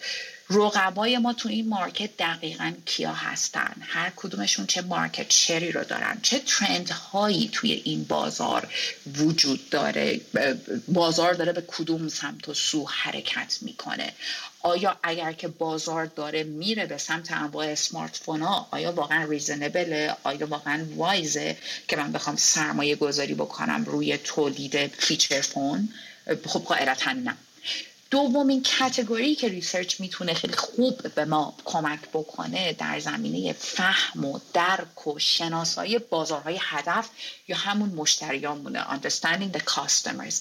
[0.53, 5.83] رقبای ما تو این market دقیقا کیا هستن؟ هر کدومشون چه market share ی رو
[5.83, 6.19] دارن.
[6.21, 8.67] چه trend هایی توی این بازار
[9.17, 10.21] وجود داره؟
[10.87, 14.13] بازار داره به کدوم سمت و سو حرکت می‌کنه.
[14.59, 20.15] آیا اگر که بازار داره میره به سمت انواع smartphone ها آیا واقعا reasonable ه؟
[20.23, 25.89] آیا واقعا wise ه که من بخوام سرمایه گذاری بکنم روی تولید feature phone؟
[26.45, 27.37] خب قاعدتا نه.
[28.13, 34.39] دومین category که research می‌تونه خیلی خوب به ما کمک بکنه در زمینه فهم و
[34.53, 37.09] درک و شناسایی بازارهای هدف
[37.47, 40.35] یا همون مشتریامونه understanding the customers.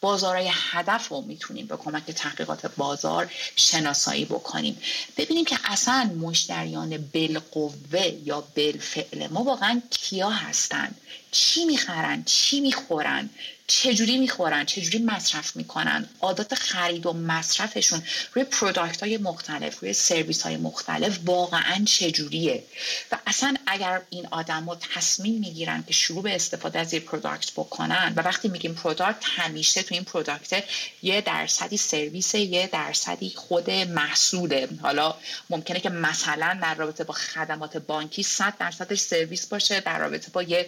[0.00, 4.82] بازارهای هدف رو می‌تونیم به کمک تحقیقات بازار شناسایی بکنیم.
[5.16, 13.30] ببینیم که اصلا مشتریان بالقوه یا بالفعل ما واقعا کیا هستند چی می‌خرن چی می‌خورن
[13.70, 18.02] چجوری می‌خورن چجوری مصرف می‌کنن؟ عادات خرید و مصرفشون
[18.34, 22.64] روی پروداکت های مختلف روی سرویس های مختلف واقعا چجوریه؟
[23.12, 28.12] و اصلا اگر این آدم تصمیم می‌گیرن که شروع به استفاده از یه product بکنن
[28.16, 30.64] و وقتی میگیم product همیشه تو این product
[31.02, 34.68] یه درصدی سرویس یه درصدی خود محصوله.
[34.82, 35.14] حالا
[35.50, 40.42] ممکنه که مثلا در رابطه با خدمات بانکی 100 درصدش سرویس باشه در رابطه با
[40.42, 40.66] یه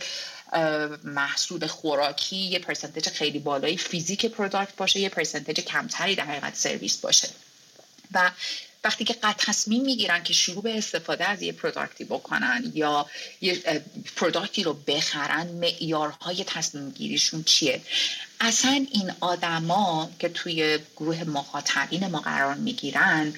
[1.04, 6.96] محصول خوراکی یه percentage خیلی بالایی فیزیک product باشه یه percentage کمتری در حقیقت سرویس
[6.96, 7.28] باشه.
[8.14, 8.30] و
[8.84, 13.06] وقتی که قد تصمیم می‌گیرن که شروع به استفاده از یه product ی بکنن یا
[13.40, 13.82] یه
[14.16, 17.80] product ی رو بخرن معیارهای تصمیم گیریشون چیه؟
[18.40, 23.34] اصلا این آدما که توی گروه مخاطبین ما قرار می‌گیرن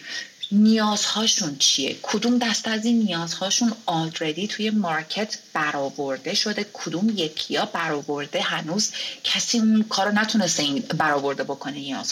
[0.52, 7.64] نیازهاشون چیه؟ کدوم دست از این نیازهاشون already توی market برآورده شده؟ کدوم یکی ها
[7.64, 8.92] برآورده هنوز؟
[9.24, 12.04] کسی اون کار رو نتونسته این برآورده بکنه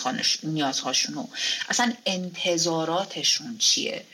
[0.43, 1.29] نیازهاشون
[1.69, 4.05] اصلا انتظاراتشون چیه؟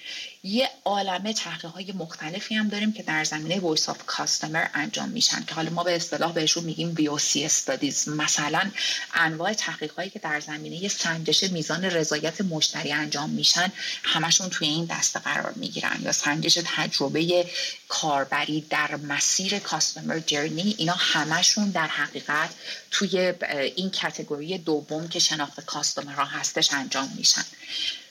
[0.46, 5.44] یه عالمه تحقیق های مختلفی هم داریم که در زمینه voice of customer انجام میشن
[5.44, 8.70] که حالا ما به اصطلاح بهشون میگیم VOC studies مثلا
[9.14, 14.84] انواع تحقیق هایی که در زمینه سنجش میزان رضایت مشتری انجام میشن همشون توی این
[14.84, 15.98] دسته قرار می‌گیرن.
[16.02, 17.46] یا سنجش تجربه
[17.88, 22.50] کاربری در مسیر customer journey اینا همشون در حقیقت
[22.90, 23.34] توی
[23.76, 27.44] این category دوم که شناخت customer ها هستش انجام میشن.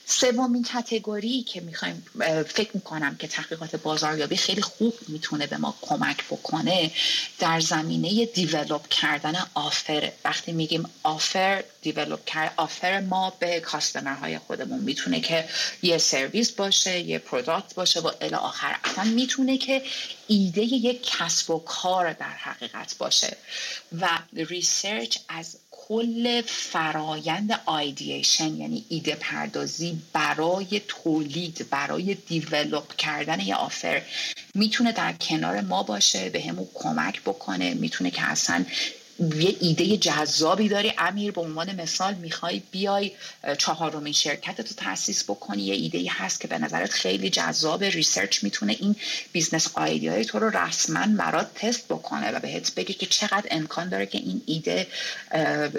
[0.08, 2.06] سومین category که می‌خوایم
[2.48, 6.90] فکر می‌کنم که تحقیقات بازاریابی خیلی خوب می‌تونه به ما کمک بکنه
[7.38, 10.12] در زمینه develop کردن offer.
[10.24, 15.48] وقتی میگیم offer develop کرد offer ما به customer های خودمون می‌تونه که
[15.82, 18.76] یه سرویس باشه یه product باشه و الی آخر.
[18.84, 19.82] اصلا می‌تونه که
[20.26, 23.36] ایده یک کسب و کار در حقیقت باشه.
[24.00, 33.54] و research از کل فرایند ideation یعنی ایده پردازی برای تولید برای develop کردن یه
[33.54, 34.02] offer
[34.54, 38.64] می‌تونه در کنار ما باشه بهمون کمک بکنه می‌تونه که اصلا
[39.18, 40.92] یه ایده جذابی داری.
[40.98, 43.12] امیر به عنوان مثال می‌خوای بیای
[43.58, 45.62] چهارمین شرکت تو تاسیس بکنی.
[45.62, 48.96] یه ایده هست که به نظرت خیلی جذاب research می‌تونه این
[49.32, 53.88] business idea ی تو رو رسما برات تست بکنه و بهت بگه که چقدر امکان
[53.88, 54.86] داره که این ایده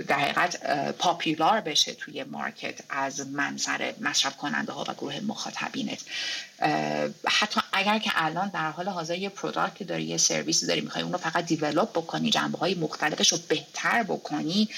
[0.08, 0.60] در حقیقت
[0.92, 6.00] popular بشه توی market از منظر مصرف کننده ها و گروه مخاطبینت.
[7.28, 11.14] حتی اگر که الان در حال حاضر یه product داری یه سرویسی داری می‌خوای اون
[11.14, 14.70] رو فقط develop بکنی جنبه های مختلفش رو بهتر بکنی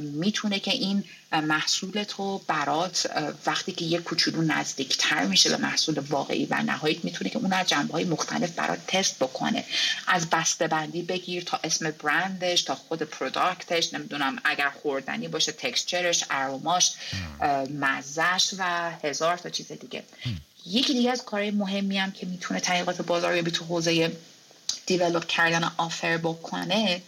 [0.00, 3.10] می‌تونه که این محصول تو برات
[3.46, 7.66] وقتی که یه کوچولو نزدیکتر میشه به محصول واقعی و نهایت می‌تونه که اون از
[7.66, 9.64] جنبه های مختلف برات تست بکنه.
[10.06, 15.52] از بسته بندی بگیر تا اسم برندش تا خود product ش نمی‌دونم اگر خوردنی باشه
[15.52, 16.92] texture ش aroma ش
[17.70, 20.02] مزش و هزار تا چیز دیگه.
[20.66, 24.12] یکی دیگه از کارهای مهمی هم که می‌تونه تحقیقات بازاریابی تو حوزه
[24.86, 27.02] develop کردن offer بکنه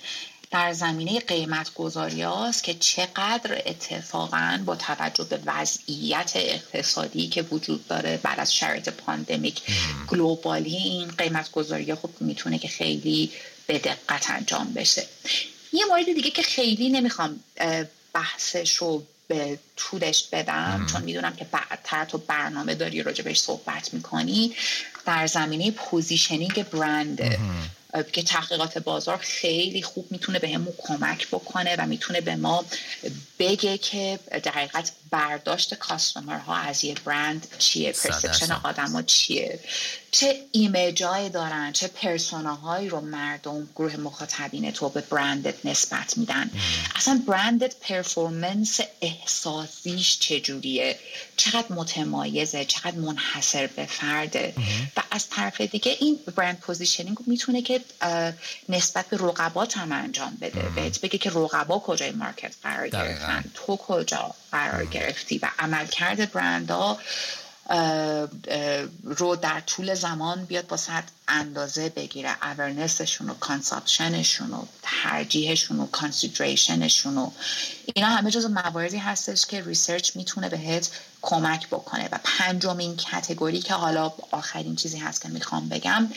[0.50, 7.86] در زمینه قیمت گذاری است که چقدر اتفاقا با توجه به وضعیت اقتصادی که وجود
[7.86, 9.62] داره بعد از شرایط pandemic
[10.08, 13.30] globally این قیمت گذاری خب می‌تونه که خیلی
[13.66, 15.06] به دقت انجام بشه.
[15.72, 17.40] یه مورد دیگه که خیلی نمی‌خوام
[18.12, 24.54] بحثش رو به طولش بدم چون می‌دونم که بعدتر تو برنامه داری راجبش صحبت می‌کنی.
[25.06, 27.38] در زمینه positioning برند
[28.12, 32.64] که تحقیقات بازار خیلی خوب می‌تونه بهمون کمک بکنه و می‌تونه به ما
[33.38, 39.60] بگه که در حقیقت برداشت customer ها از یه برند چیه؟ perception آدم ها چیه؟
[40.12, 46.18] چه image ایی دارن؟ چه persona هایی رو مردم گروه مخاطبین تو به برندت نسبت
[46.18, 46.50] میدن؟
[46.96, 50.98] اصلا برندت performance احساسیش چجوریه؟
[51.36, 54.54] چقدر متمایزه؟ چقدر منحصر به فرده؟
[54.96, 57.80] و از طرف دیگه این brand positioning می‌تونه که
[58.68, 60.62] نسبت به رقبات هم انجام بده.
[60.62, 66.98] بهت بگه که رقبا کجای market قرار گرفتن؟ تو کجا؟ قرار گرفتی و عملکرد برندها
[69.04, 70.78] رو در طول زمان بیاد
[71.28, 72.36] اندازه بگیره.
[72.42, 77.30] awareness شون و consumption شون و ترجیحشون و consideration شون و
[77.94, 80.90] اینا همه جز مواردی هستش که research می‌تونه بهت
[81.22, 82.08] کمک بکنه.
[82.12, 86.08] و پنجمین category که حالا آخرین چیزی هست که می‌خوام بگم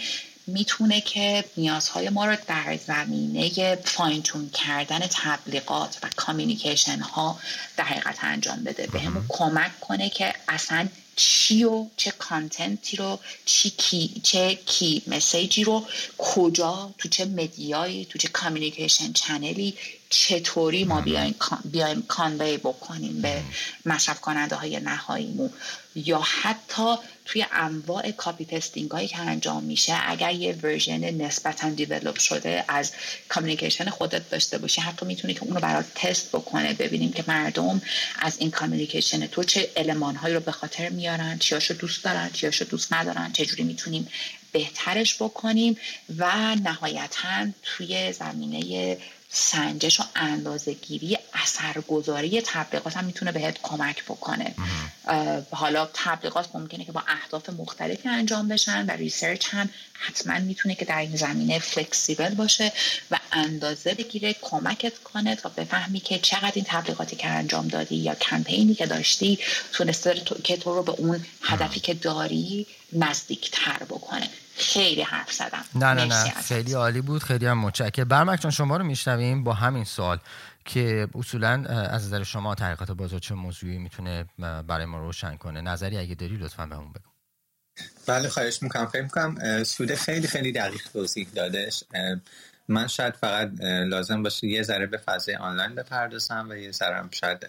[0.47, 7.39] می‌تونه که نیازهای ما رو در زمینه fine-tune کردن تبلیغات و communication ها
[7.77, 8.87] در حقیقت انجام بده.
[8.87, 15.01] بهمون کمک کنه که اصلا چی و چه content ی رو چی کی چه کی
[15.07, 15.85] message ی رو
[16.17, 19.73] کجا تو چه media یی تو چه communication channel ی
[20.13, 23.41] چطوری ما بیایم بیایم convey بکنیم به
[23.85, 25.49] مصرف کننده های نهاییمون.
[25.95, 26.95] یا حتی
[27.25, 32.91] توی انواع copy testing هایی که انجام میشه اگر یه version نسبتا develop شده از
[33.29, 37.81] communication خودت داشته باشی حتی می‌تونی که اونو برات تست بکنه ببینیم که مردم
[38.19, 42.65] از این communication تو چه المان هایی رو به خاطر میارن چیاشو دوست دارن چیاشو
[42.65, 44.07] دوست ندارن چجوری می‌تونیم
[44.51, 45.77] بهترش بکنیم
[46.17, 48.97] و نهایتا توی زمینه
[49.35, 54.55] سنجش و اندازه گیری اثرگذاری تبلیغات هم می‌تونه بهت کمک بکنه.
[55.51, 60.85] حالا تبلیغات ممکنه که با اهداف مختلفی انجام بشن و research هم حتما می‌تونه که
[60.85, 62.71] در این زمینه flexible باشه
[63.11, 68.15] و اندازه بگیره کمکت کنه تا بفهمی که چقدر این تبلیغاتی که انجام دادی یا
[68.15, 69.39] کمپینی که داشتی
[69.71, 74.27] تونسته که تو رو به اون هدفی که داری نزدیکتر بکنه.
[74.55, 75.65] خیلی حرف زدم.
[75.75, 76.23] نه نه نه.
[76.23, 77.23] خیلی عالی بود.
[77.23, 78.07] خیلی هم متشکرم.
[78.07, 80.19] برمک جان شما رو میشنویم با همین سوال
[80.65, 84.25] که اصولا از نظر شما تحقیقات بازار چه موضوعی می‌تونه
[84.67, 87.09] برای ما روشن کنه؟ نظری اگه داری لطفا بهمون بگو.
[88.07, 88.85] بله خواهش می‌کنم.
[88.85, 91.83] فکر می‌کنم سوده خیلی خیلی دقیق توضیح دادش.
[92.67, 97.09] من شاید فقط لازم باشه یه ذره به فضای آنلاین بپردازم و یه ذره هم
[97.11, 97.45] شاید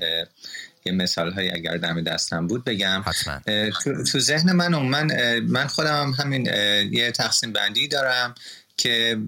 [0.87, 3.05] یه مثال هایی اگر دم دستم بود بگم.
[3.83, 6.47] تو, تو ذهن من من من خودم هم همین
[6.93, 8.35] یه تقسیم بندی دارم
[8.77, 9.19] که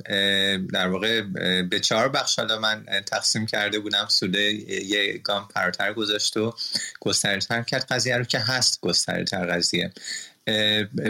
[0.73, 1.21] در واقع
[1.62, 4.07] به چهار بخش حالا من تقسیم کرده بودم.
[4.09, 4.53] سوده
[4.85, 6.55] یه گام فراتر گذاشت و
[7.01, 9.92] گسترتر کرد قضیه رو که هست گسترتر قضیه.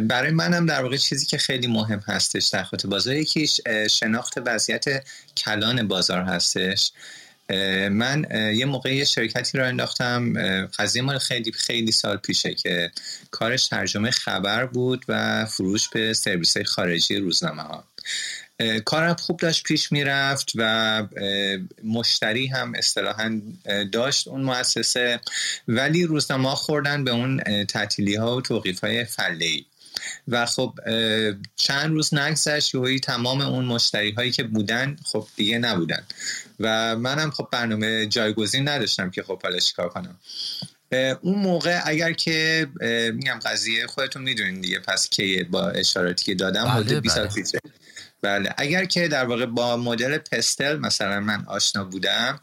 [0.02, 4.84] برای منم در واقع چیزی که خیلی مهم هستش در خاطر بازار یکیش شناخت وضعیت
[5.36, 6.92] کلان بازار هستش.
[7.90, 10.32] من یه موقع یه شرکتی رو انداختم
[10.66, 12.90] قضیه مال خیلی خیلی سال پیشه که
[13.30, 17.84] کارش ترجمه خبر بود و فروش به سرویس خارجی روزنامه ها
[18.84, 21.02] کارم خوب داشت پیش می‌رفت و
[21.84, 23.40] مشتری هم اصطلاحا
[23.92, 25.20] داشت اون مؤسسه
[25.68, 29.04] ولی روزنامه خوردن به اون تعطیلی ها و توقیف های
[30.28, 30.74] و خب
[31.56, 36.02] چند روز نگذشت یهویی تمام اون مشتری هایی که بودن خب دیگه نبودن.
[36.60, 40.18] و منم خب برنامه جایگزین نداشتم که خب حالا چیکار کنم.
[41.20, 42.66] اون موقع اگر که
[43.14, 47.28] میگم قضیه خودتون می‌دونین دیگه پس که با اشاراتی که دادم بله بله.
[48.22, 48.54] بله.
[48.58, 52.40] اگر که در واقع با مدل پستل مثلا من آشنا بودم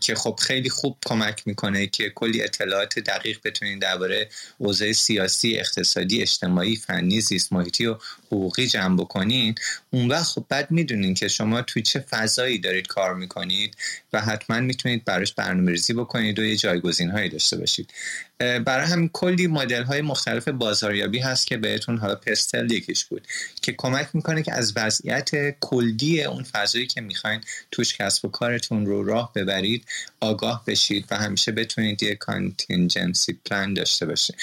[0.00, 6.22] که خب خیلی خوب کمک می‌کنه که کلی اطلاعات دقیق بتونین درباره اوضاع سیاسی اقتصادی
[6.22, 9.54] اجتماعی فنی زیست محیطی و حقوقی جمع بکنین
[9.90, 13.76] اون وقت خب بعد می‌دونین که شما توی چه فضایی دارید کار می‌کنید
[14.12, 17.90] و حتما می‌تونید براش برنامه ریزی بکنید و یه جایگزین هایی داشته باشید.
[18.38, 23.26] برای هم کلی مدل های مختلف بازاریابی هست که بهتون حالا پستل یکیش بود
[23.62, 28.86] که کمک می‌کنه که از وضعیت کلدی اون فضایی که می‌خواین توش کسب و کارتون
[28.86, 29.84] رو راه ببرید
[30.20, 34.36] آگاه بشید و همیشه بتونید یه کانتینجنسی پلان داشته باشید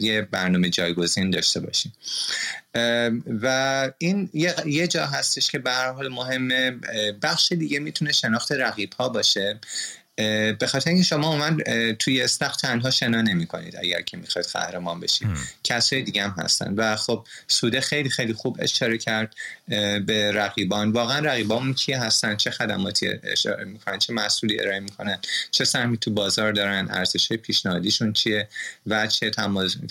[0.00, 1.92] یه برنامه جایگزین داشته باشید
[3.42, 4.30] و این
[4.66, 6.70] یه جا هستش که به هر حال مهمه
[7.22, 9.60] بخش دیگه می‌تونه شناخت رقیب ها باشه
[10.60, 11.56] به خاطر اینکه شما من
[11.98, 15.28] توی استخ تنها شنا نمی کنید اگر که می‌خواید قهرمان بشید.
[15.64, 16.74] کسای دیگه هم هستن.
[16.74, 19.34] و خب سوده خیلی خیلی خوب اشاره کرد.
[20.06, 20.92] به رقیبان.
[20.92, 25.18] واقعا رقیبان کی هستن؟ چه خدماتی اشاره می‌کنن؟ چه مسئولی ارائه می‌کنن؟
[25.50, 28.48] چه سهمی تو بازار دارن؟ ارزش پیشنهادیشون چیه؟
[28.86, 29.30] و چه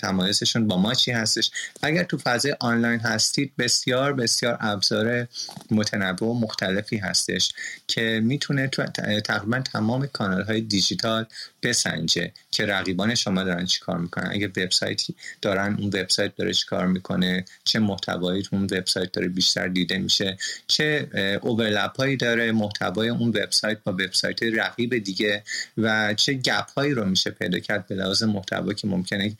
[0.00, 1.50] تمایزشون با ما چی هستش؟
[1.82, 5.28] اگر تو فضای آنلاین هستید بسیار بسیار ابزار
[5.70, 7.52] متنوع و مختلفی هستش
[7.86, 8.86] که می‌تونه تو
[9.24, 11.26] تقریبا تمام کانال های دیجیتال
[11.62, 14.30] بسنجه که رقیبان شما دارن چیکار می‌کنن.
[14.32, 19.98] اگه وبسایتی دارن اون وبسایت داره چیکار می‌کنه؟ چه محتوایی اون وبسایت داره بیشتر دیده
[19.98, 21.08] میشه؟ چه
[21.42, 25.42] اوورلپ هایی داره محتوای اون وبسایت با وبسایت رقیب دیگه؟
[25.78, 29.36] و چه گپ هایی رو میشه پیدا کرد به لحاظ محتوا که ممکنه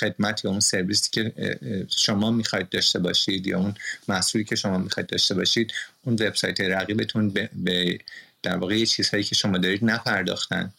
[0.00, 1.32] خدمت یا اون سرویسی که
[1.96, 3.74] شما می‌خواید داشته باشید یا اون
[4.08, 5.72] محصولی که شما می‌خواید داشته باشید
[6.04, 7.98] اون وبسایت رقیبتون به,
[8.42, 10.72] در واقع یه چیزهایی که شما دارید نپرداختن.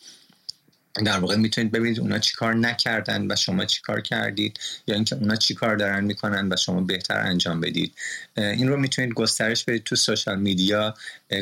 [1.05, 5.75] در واقع می‌تونید ببینید اونا چیکار نکردن و شما چیکار کردید یا اینکه اونا چیکار
[5.75, 7.93] دارن می‌کنن و شما بهتر انجام بدید.
[8.37, 10.93] این رو می‌تونید گسترش بدید تو social media.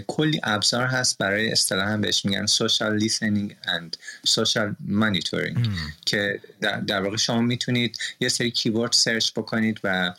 [0.07, 5.67] کلی ابزار هست برای اصطلاح هم بهش میگن social listening and social monitoring
[6.05, 6.39] که
[6.87, 10.13] در, واقع شما می‌تونید یه سری keyword search بکنید و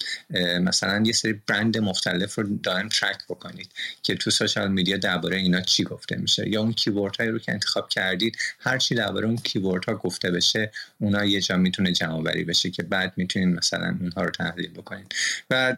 [0.61, 3.69] مثلا یه سری برند مختلف رو دائم track بکنید
[4.03, 6.49] که تو social media درباره اینا چی گفته میشه.
[6.49, 10.31] یا اون keyword هایی رو که انتخاب کردید هر چی درباره اون keyword ها گفته
[10.31, 10.71] بشه
[11.01, 15.15] اونا یه جا می‌تونه جمع بری بشه که بعد می‌تونید مثلا اونها رو تحلیل بکنید
[15.51, 15.77] و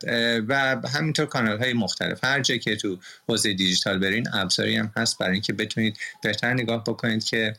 [0.48, 2.24] و همینطور کانال های مختلف.
[2.24, 6.84] هر جا که تو حوزه دیجیتال برین ابزاری هم هست برای اینکه بتونید بهتر نگاه
[6.84, 7.56] بکنید که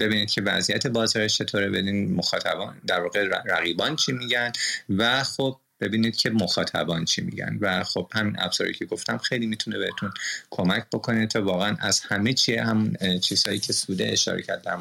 [0.00, 4.52] ببینید که وضعیت بازار چطوره بدین مخاطبان در واقع رقیبان چی میگن.
[4.88, 7.58] و خب ببینید که مخاطبان چی میگن.
[7.60, 10.10] و خب همین ابزاری که گفتم خیلی می‌تونه بهتون
[10.50, 14.78] کمک بکنه تا واقعا از همه چیه هم چیزهایی که سوده اشاره کرد در,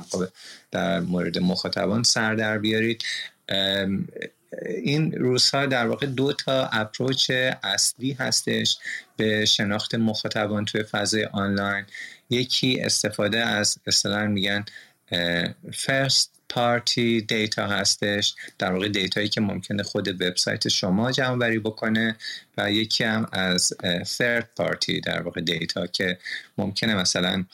[0.72, 3.04] در مورد مخاطبان سر در بیارید.
[4.84, 7.32] این روزها در واقع دو تا approach
[7.64, 8.78] اصلی هستش
[9.18, 11.86] به شناخت مخاطبان توی فضای آنلاین.
[12.30, 14.66] یکی استفاده از اصطلاح میگن
[15.74, 21.60] first party data هستش در واقع data یی که ممکنه خود وبسایت شما جمع آوری
[21.60, 22.16] بکنه
[22.58, 23.74] و یکی هم از
[24.04, 26.18] ثرد پارتی در واقع دیتا که
[26.58, 27.46] ممکنه مثلا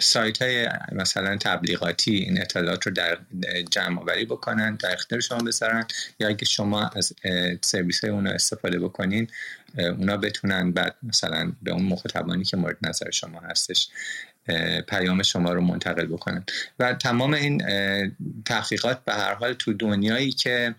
[0.00, 3.18] سایت های مثلا تبلیغاتی این اطلاعات رو در
[3.70, 5.86] جمع آوری بکنن در اختیار شما بذارن
[6.20, 7.12] یا اگه شما از
[7.62, 9.28] سرویس های اونا استفاده بکنین
[9.78, 13.88] اونا بتونن بعد مثلا به اون مخاطبانی که مورد نظر شما هستش
[14.88, 16.44] پیام شما رو منتقل بکنن.
[16.78, 17.62] و تمام این
[18.44, 20.74] تحقیقات به هر حال تو دنیایی که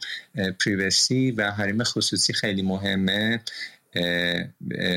[0.65, 3.39] پریوسی و حریم خصوصی خیلی مهمه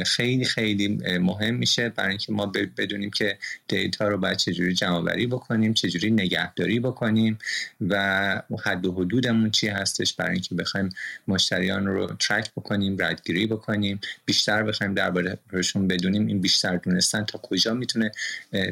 [0.06, 0.88] خیلی خیلی
[1.18, 3.38] مهم میشه برای اینکه ما بدونیم که
[3.68, 7.38] دیتا رو باید چجوری جمع آوری بکنیم چجوری نگهداری بکنیم
[7.80, 10.88] و حد و حدودمون چی هستش برای اینکه بخوایم
[11.28, 14.00] مشتریان رو ترک بکنیم ردگیری بکنیم.
[14.24, 18.12] بیشتر بخوایم دربارهشون بدونیم این بیشتر دونستن تا کجا می‌تونه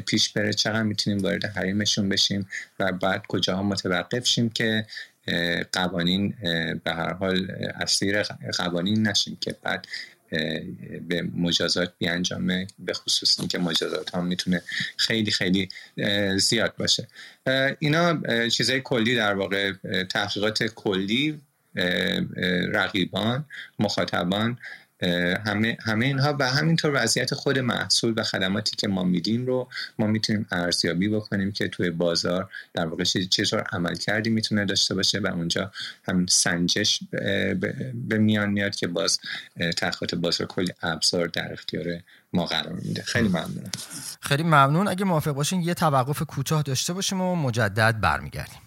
[0.07, 2.47] پیش بره چقدر می‌تونیم وارد حریمشون بشیم
[2.79, 4.85] و بعد کجاها متوقف شیم که
[5.71, 6.33] قوانین
[6.83, 7.51] به هر حال
[7.81, 8.23] اسیر
[8.57, 9.87] قوانین نشیم که بعد
[11.07, 14.61] به مجازات بیانجامه به خصوص اینکه مجازات هم می‌تونه
[14.97, 15.69] خیلی خیلی
[16.37, 17.07] زیاد باشه.
[17.79, 19.71] اینا چیزای کلی در واقع
[20.09, 21.41] تحقیقات کلی
[22.73, 23.45] رقیبان
[23.79, 24.57] مخاطبان
[25.45, 30.07] همه همه اینها و همینطور وضعیت خود محصول و خدماتی که ما میدیم رو ما
[30.07, 35.27] می‌تونیم ارزیابی بکنیم که توی بازار در واقع چطور عمل کردی می‌تونه داشته باشه و
[35.27, 35.71] اونجا
[36.03, 36.99] هم سنجش
[37.93, 39.19] به میان میاد که باز
[39.77, 41.85] تحقیقات بازار کلی ابزار در اختیار
[42.33, 43.03] ما قرار میده.
[43.03, 43.71] خیلی ممنونم.
[44.21, 44.87] خیلی ممنون.
[44.87, 48.61] اگه موافق باشین یه توقف کوتاه داشته باشیم و مجدد برمیگردیم.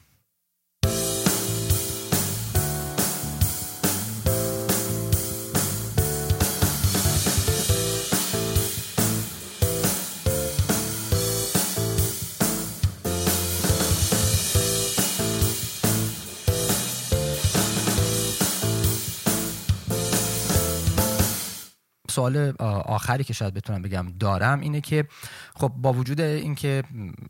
[22.15, 22.53] سوال
[22.87, 25.09] آخری که شاید بتونم بگم دارم اینه که
[25.57, 26.83] خب با وجود اینکه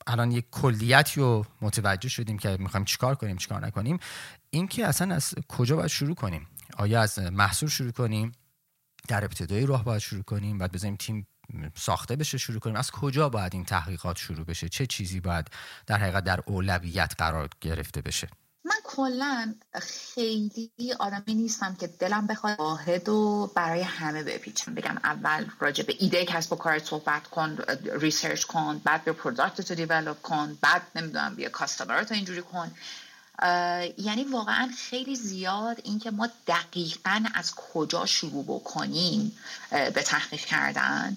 [0.07, 3.99] الان یک کلیتی رو متوجه شدیم که می‌خوایم چیکار کنیم چیکار نکنیم
[4.51, 6.47] اینکه اصلا از کجا باید شروع کنیم؟
[6.79, 8.33] آیا از محصول شروع کنیم؟
[9.09, 11.27] در ابتدای راه باید شروع کنیم؟ بعد بزنیم تیم
[11.75, 15.51] ساخته بشه شروع کنیم؟ از کجا باید این تحقیقات شروع بشه؟ چه چیزی باید
[15.87, 18.29] در حقیقت در اولویت قرار گرفته بشه؟
[18.65, 24.75] من کلا خیلی آدمی نیستم که دلم بخواد واحدو برای همه بپیچم.
[24.75, 27.59] بگم اول راجع به ایده کسب و کارت صحبت کن
[28.01, 32.71] research کن بعد به product تو develop کن بعد نمی‌دونم بیا customer تو اینجوری کن.
[33.99, 39.37] یعنی واقعا خیلی زیاد اینکه ما دقیقا از کجا شروع بکنیم
[39.71, 41.17] به تحقیق کردن.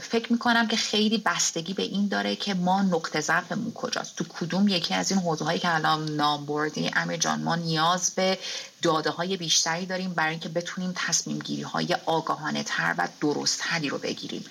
[0.00, 4.16] فکر می‌کنم که خیلی بستگی به این داره که ما نقطه ضعفمون کجاست.
[4.16, 8.10] تو کدوم یکی از این حوزه هایی که الان نام بردی امیر جان ما نیاز
[8.14, 8.38] به
[8.82, 13.98] داده های بیشتری داریم برای اینکه بتونیم تصمیم گیری های آگاهانه تر و درست رو
[13.98, 14.44] بگیریم.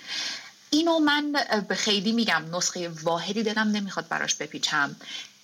[0.70, 1.32] اینو من
[1.68, 4.96] به خیلی میگم نسخه واحدی دلم نمی‌خواد براش بپیچم.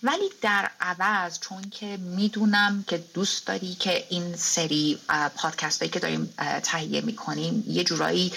[0.03, 4.99] ولی در عوض چون که می‌دونم که دوست داری که این سری
[5.37, 8.33] پادکست هایی که داریم تهیه می‌کنیم یه جورایی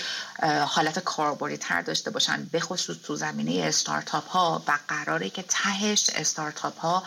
[0.68, 6.10] حالت کاربردی تر داشته باشن به خصوص تو زمینه استارتاپ ها و قراره که تهش
[6.16, 7.04] استارتاپ ها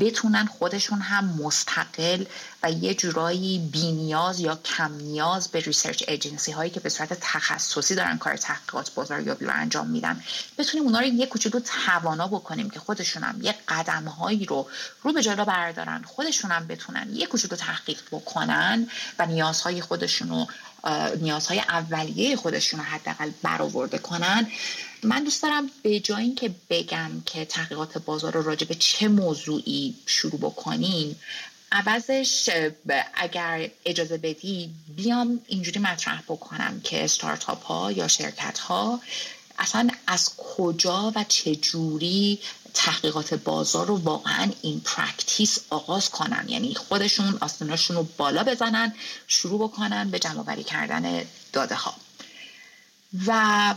[0.00, 2.24] بتونن خودشون هم مستقل
[2.62, 7.94] و یه جورایی بینیاز یا کم نیاز به research agency هایی که به صورت تخصصی
[7.94, 10.22] دارن کار تحقیقات بازاریابی رو انجام میدن
[10.58, 14.66] بتونیم اونا رو یه کوچولو توانا بکنیم که خودشون هم یه قدم هایی رو
[15.02, 18.88] رو به جلو بردارن خودشون هم بتونن یه کوچولو تحقیق بکنن
[19.18, 20.46] و نیازهای خودشون رو
[21.20, 24.46] نیازهای اولیه خودشون رو حداقل برآورده کنن.
[25.02, 29.94] من دوست دارم به جای اینکه بگم که تحقیقات بازار رو راجع به چه موضوعی
[30.06, 31.16] شروع بکنیم
[31.72, 32.50] عوضش
[33.14, 39.00] اگر اجازه بدی بیام اینجوری مطرح بکنم که استارتاپ ها یا شرکت ها
[39.58, 42.38] اصلا از کجا و چه جوری
[42.74, 46.44] تحقیقات بازار رو واقعا این practice آغاز کنن.
[46.48, 48.94] یعنی خودشون آستیناشون رو بالا بزنن
[49.26, 51.94] شروع بکنن به جمع کردن داده ها
[53.26, 53.74] و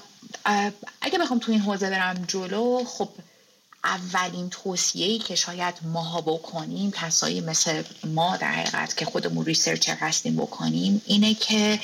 [1.01, 3.09] اگه بخوام تو این حوزه برم جلو خب
[3.83, 10.35] اولین توصیه‌ای که شاید ماها بکنیم کسایی مثل ما در حقیقت که خودمون ریسرچر هستیم
[10.35, 11.79] بکنیم اینه که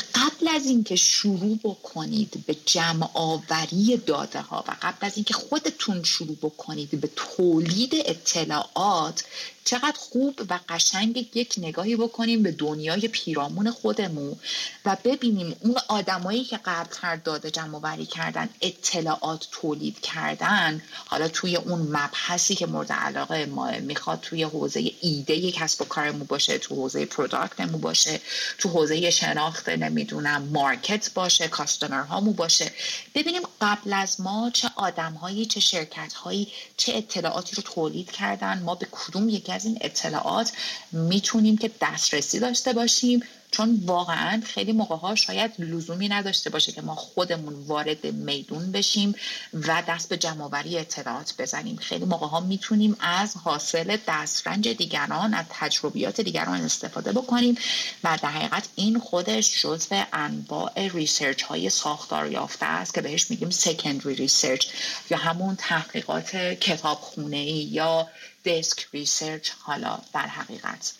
[0.00, 6.02] قبل از اینکه شروع بکنید به جمع آوری داده ها و قبل از اینکه خودتون
[6.02, 9.24] شروع بکنید به تولید اطلاعات
[9.64, 14.36] چقدر خوب و قشنگ یک نگاهی بکنیم به دنیای پیرامون خودمون
[14.84, 20.82] و ببینیم اون آدمایی که قبلتر داده جمع وری کردن اطلاعات تولید کردن.
[21.06, 26.26] حالا توی اون مبحثی که مورد علاقه ما می‌خواد توی حوزه ایده کسب و کارمون
[26.26, 28.20] باشه تو حوزه پروداکتمون باشه
[28.58, 32.70] تو حوزه شناخت نمی‌دونم مارکت باشه کاستمر هامون باشه.
[33.14, 38.74] ببینیم قبل از ما چه آدمهایی چه شرکت هایی چه اطلاعاتی رو تولید کردن ما
[38.74, 40.52] به کدوم از این اطلاعات
[40.92, 43.22] می‌تونیم که دسترسی داشته باشیم
[43.52, 49.14] چون واقعا خیلی موقع ها شاید لزومی نداشته باشه که ما خودمون وارد میدون بشیم
[49.54, 51.76] و دست به جمع‌آوری اطلاعات بزنیم.
[51.76, 57.58] خیلی موقع ها می‌تونیم از حاصل دسترنج دیگران از تجربیات دیگران استفاده بکنیم
[58.04, 63.50] و در حقیقت این خودش جزو انواع research های ساختار یافته است که بهش میگیم
[63.50, 64.66] secondary research
[65.10, 68.08] یا همون تحقیقات کتابخونه‌ای یا
[68.44, 70.92] desk research حالا در حقیقت.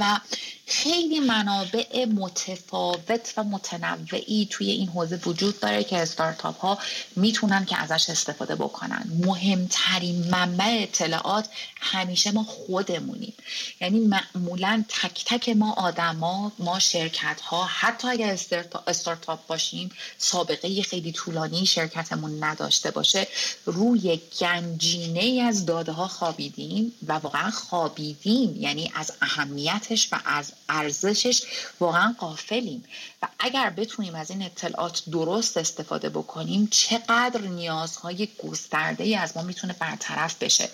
[0.00, 0.20] و
[0.68, 6.78] خیلی منابع متفاوت و متنوعی توی این حوزه وجود داره که استارتاپ ها
[7.16, 9.10] می‌تونن که ازش استفاده بکنن.
[9.24, 11.48] مهمترین منبع اطلاعات
[11.80, 13.34] همیشه ما خودمونیم.
[13.80, 18.38] یعنی معمولا تک تک ما آدما ما شرکت ها حتی اگر
[18.86, 23.26] استارتاپ باشیم سابقه خیلی طولانی شرکتمون نداشته باشه.
[23.64, 28.56] روی گنجینه از داده ها خوابیدیم و واقعا خوابیدیم.
[28.56, 31.42] یعنی از اهمیتش و از ارزشش
[31.80, 32.84] واقعا قافلیم
[33.22, 39.42] و اگر بتونیم از این اطلاعات درست استفاده بکنیم چقدر نیازهای گسترده ای از ما
[39.42, 40.68] می‌تونه برطرف بشه؟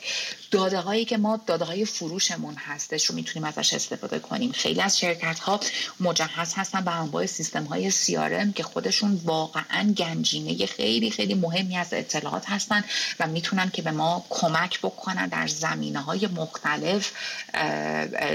[0.51, 4.53] داده هایی که ما داده های فروشمون هستش رو می‌تونیم ازش استفاده کنیم.
[4.53, 5.61] خیلی از شرکت ها
[6.01, 11.89] مجهز هستن به انواع سیستم های CRM که خودشون واقعا گنجینه خیلی خیلی مهمی از
[11.93, 12.85] اطلاعات هستن
[13.21, 17.13] و می‌تونن که به ما کمک بکنن در زمینه های مختلف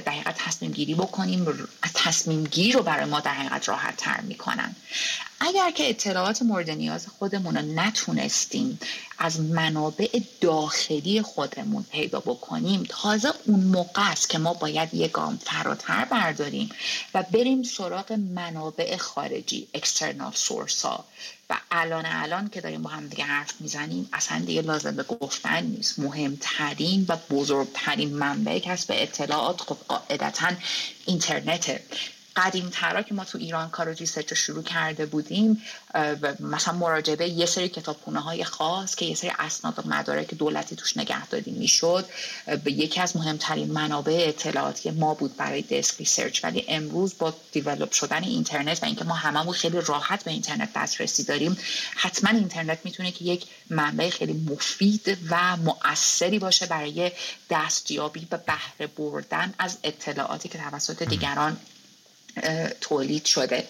[0.05, 1.38] دقیقا تصمیم گیری بکنیم
[1.95, 4.75] تصمیم گیری رو برای ما در حقیقت راحت تر می‌کنن.
[5.39, 8.79] اگر که اطلاعات مورد نیاز خودمون رو نتونستیم
[9.17, 15.39] از منابع داخلی خودمون پیدا بکنیم تازه اون موقع است که ما باید یه گام
[15.45, 16.69] فراتر برداریم
[17.13, 21.05] و بریم سراغ منابع خارجی external source ها.
[21.49, 25.63] و الان الان که داریم با هم دیگه حرف می‌زنیم اصلا دیگه لازم به گفتن
[25.63, 25.99] نیست.
[25.99, 30.51] مهمترین و بزرگترین منبع کسب اطلاعات خب قاعدتا
[31.05, 31.81] اینترنته.
[32.39, 35.61] قدیم ترا که ما تو ایران کار research رو شروع کرده بودیم
[36.39, 40.75] مثلا مراجعه به یه سری کتابخونه های خاص که یه سری اسناد و مدارک دولتی
[40.75, 42.05] توش نگهداری می‌شد
[42.63, 47.91] به یکی از مهمترین منابع اطلاعاتی ما بود برای desk research ولی امروز با develop
[47.91, 51.57] شدن اینترنت و اینکه ما هممون خیلی راحت به اینترنت دسترسی داریم
[51.95, 57.11] حتما اینترنت می‌تونه که یک منبع خیلی مفید و مؤثری باشه برای
[57.49, 61.57] دستیابی به بهره بردن از اطلاعاتی که توسط دیگران
[62.81, 63.67] تولید شده.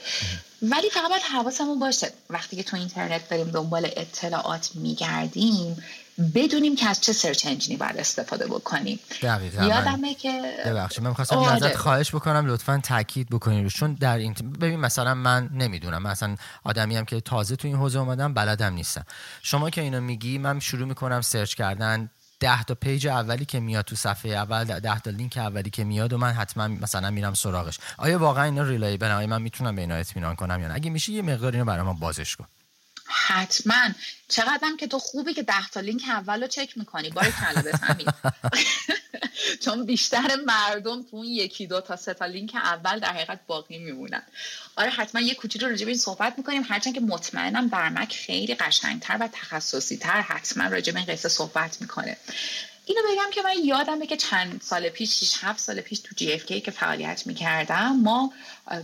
[0.62, 5.84] ولی فقط باید حواسمون باشه وقتی که تو اینترنت داریم دنبال اطلاعات میگردیم
[6.36, 8.99] بدونیم که از چه سرچ انجینی باید استفاده بکنیم.
[9.22, 9.64] دقیقا.
[9.66, 11.53] یادمه که ببخشید من خواستم آره.
[11.53, 13.68] ازت خواهش بکنم لطفا تاکید بکنید.
[13.68, 16.03] چون در این ببین مثلا من نمی‌دونم.
[16.03, 19.05] مثلا آدمی هم که تازه تو این حوزه اومدم بلدم نیستم.
[19.41, 22.10] شما که اینو میگی من شروع می‌کنم search کردن
[22.40, 26.14] ده تا page اولی که میاد تو صفحه اول ده تا لینک اولی که میاد
[26.14, 27.80] و من حتما مثلا میرم سراغش.
[27.98, 31.12] آیا واقعا اینا reliable آیا من می‌تونم به اینا اطمینان کنم یا نه؟ اگه میشه
[31.12, 32.46] یه مقدار اینو برامون بازش کن.
[33.10, 33.89] حتما.
[34.28, 37.10] چقدرم که تو خوبی که ده تا لینک اول رو چک می‌کنی.
[37.10, 38.07] بار کلا همین
[39.64, 43.78] چون بیشتر مردم تو اون یکی دو تا سه تا لینک اول در حقیقت باقی
[43.78, 44.24] میمونن.
[44.76, 46.64] آره حتما یه کوچولو راجع به این صحبت می‌کنیم.
[46.70, 51.82] هرچند که مطمئنم برمک خیلی قشنگتر و تخصصی تر حتما راجع به این قصه صحبت
[51.82, 52.18] می‌کنه.
[52.86, 56.72] اینو بگم که من یادمه که چند سال پیش 6 7 سال پیش تو GfK
[56.72, 58.34] فعالیت می‌کردم ما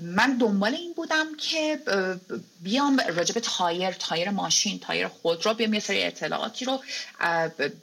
[0.02, 1.80] من دنبال این بودم که
[2.62, 6.84] بیام راجع به تایر تایر ماشین تایر خودرو بیام یه سری اطلاعاتی رو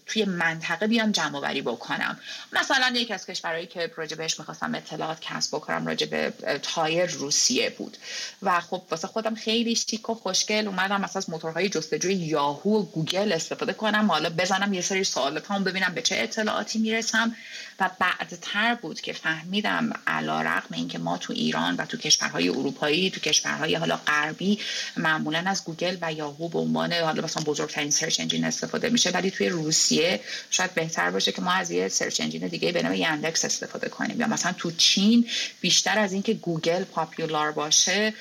[0.07, 2.19] توی منطقه بیام جمع آوری بکنم.
[2.53, 6.33] مثلا یکی از کشورهایی که راجع بهش می‌خواستم اطلاعات کسب بکنم راجع به
[6.63, 7.97] تایر روسیه بود.
[8.43, 12.83] و خب واسه خودم خیلی شیک و خوشگل اومدم مثلا از موتورهای جستجوی یاهو و
[12.83, 14.11] گوگل استفاده کنم.
[14.11, 17.37] حالا بزنم یه سری سوالات هم ببینم به چه اطلاعاتی می‌رسم.
[17.81, 23.21] و بعدتر بود که فهمیدم علی‌رغم اینکه ما تو ایران و تو کشورهای اروپایی تو
[23.21, 24.59] کشورهای حالا غربی
[24.97, 29.31] معمولا از گوگل و یاهو به عنوان حالا مثلا بزرگترین search engine استفاده میشه ولی
[29.31, 30.21] توی روسیه
[30.51, 34.21] شاید بهتر باشه که ما از یه search engine دیگه به نام Yandex استفاده کنیم.
[34.21, 35.29] یا مثلا تو چین
[35.61, 38.15] بیشتر از اینکه گوگل popular باشه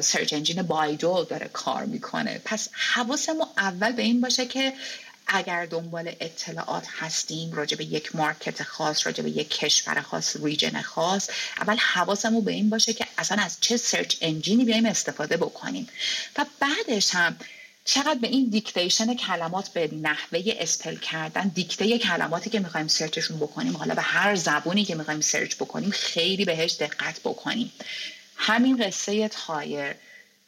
[0.00, 2.40] search engine Baidu داره کار می‌کنه.
[2.44, 4.72] پس حواسمون اول به این باشه که
[5.26, 10.82] اگر دنبال اطلاعات هستیم راجع به یک market خاص راجع به یک کشور خاص region
[10.82, 15.36] خاص اول حواسمون به این باشه که اصلا از چه search engine ی بیایم استفاده
[15.36, 15.88] بکنیم.
[16.38, 17.36] و بعدش هم
[17.84, 23.36] چقدر به این dictation کلمات به نحوه spell کردن دیکته کلماتی که می‌خوایم search شون
[23.36, 27.72] بکنیم حالا به هر زبونی که می‌خوایم search بکنیم خیلی بهش دقت بکنیم.
[28.36, 29.94] همین قصه تایر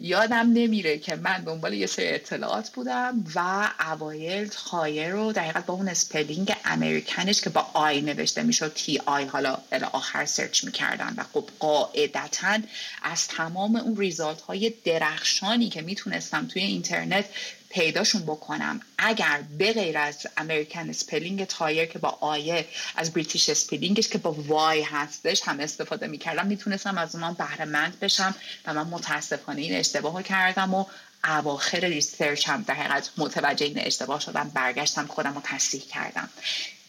[0.00, 5.74] یادم نمیره که من دنبال یه سری اطلاعات بودم و اوایل تایر رو در با
[5.74, 9.58] اون spelling American ش که با I نوشته می‌شد T I حالا تا
[9.92, 12.58] آخر search می‌کردم و خب قاعدتا
[13.02, 17.24] از تمام اون result های درخشانی که می‌تونستم توی اینترنت
[17.76, 18.80] پیداشون بکنم.
[18.98, 24.08] اگر به غیر از American spelling تایر که با I ه از British spelling ش
[24.08, 28.34] که با Y هستش هم استفاده می‌کردم می‌تونستم از اونام بهره‌مند بشم
[28.66, 30.84] و من متاسفانه این اشتباه کردم و
[31.24, 36.28] اواخر research هم در حقیقت متوجه این اشتباه شدم برگشتم خودم رو تصحیح کردم.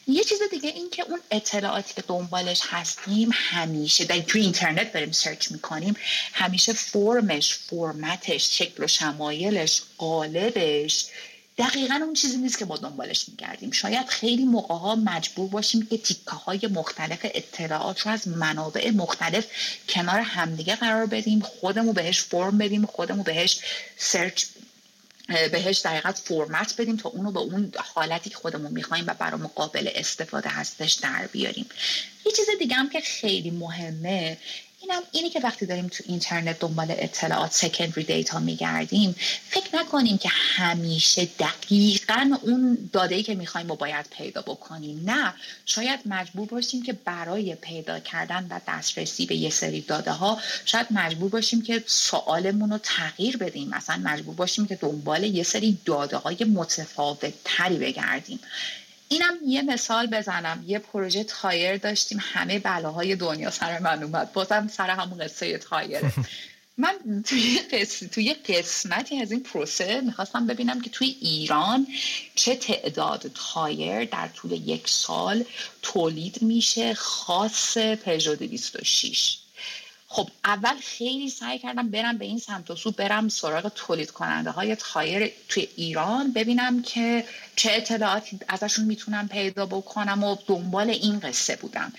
[0.08, 5.12] یه چیز دیگه این که اون اطلاعاتی که دنبالش هستیم همیشه در توی اینترنت داریم
[5.12, 5.96] search می‌کنیم
[6.34, 11.06] همیشه فرمش فرمتش شکل و شمایلش قالبش
[11.58, 13.72] دقیقا اون چیزی نیست که ما دنبالش میگردیم.
[13.72, 19.46] شاید خیلی موقع ها مجبور باشیم که تیکه های مختلف اطلاعات رو از منابع مختلف
[19.90, 23.60] کنار همدیگه قرار بدیم خودمو بهش فرم بدیم خودمو بهش
[23.98, 24.46] سرچ
[25.28, 29.90] بهش دقیقت فرمت بدیم تا اونو به اون حالتی که خودمون می‌خوایم و برای مقابل
[29.96, 31.66] استفاده هستش در بیاریم.
[32.26, 34.38] یه چیز دیگه هم که خیلی مهمه
[34.82, 39.16] اینم اینی که وقتی داریم تو اینترنت دنبال اطلاعات سکندری دیتا میگردیم
[39.50, 45.02] فکر نکنیم که همیشه دقیقا اون داده ای که می‌خوایم و باید پیدا بکنیم.
[45.06, 45.34] نه
[45.66, 50.88] شاید مجبور باشیم که برای پیدا کردن و دسترسی به یه سری داده ها شاید
[50.92, 53.70] مجبور باشیم که سوالمون رو تغییر بدیم.
[53.70, 58.40] مثلا مجبور باشیم که دنبال یه سری داده های متفاوت تری بگردیم.
[59.10, 60.64] اینم یه مثال بزنم.
[60.68, 62.20] یه پروژه تایر داشتیم.
[62.22, 64.34] همه بلاهای دنیا سر من اومد.
[64.34, 66.02] بازم سر همون قصه تایر
[66.80, 67.60] من توی,
[68.12, 71.88] توی قسمتی از این پروسه می‌خواستم ببینم که توی ایران
[72.36, 75.44] چه تعداد تایر در طول یک سال
[75.82, 79.38] تولید میشه خاص پژو 206
[80.18, 84.52] خب اول خیلی سعی کردم برم به این سمت و سو برم سراغ تولید کننده
[84.52, 91.20] های تایر توی ایران ببینم که چه اطلاعاتی ازشون می‌تونم پیدا بکنم و دنبال این
[91.20, 91.94] قصه بودم.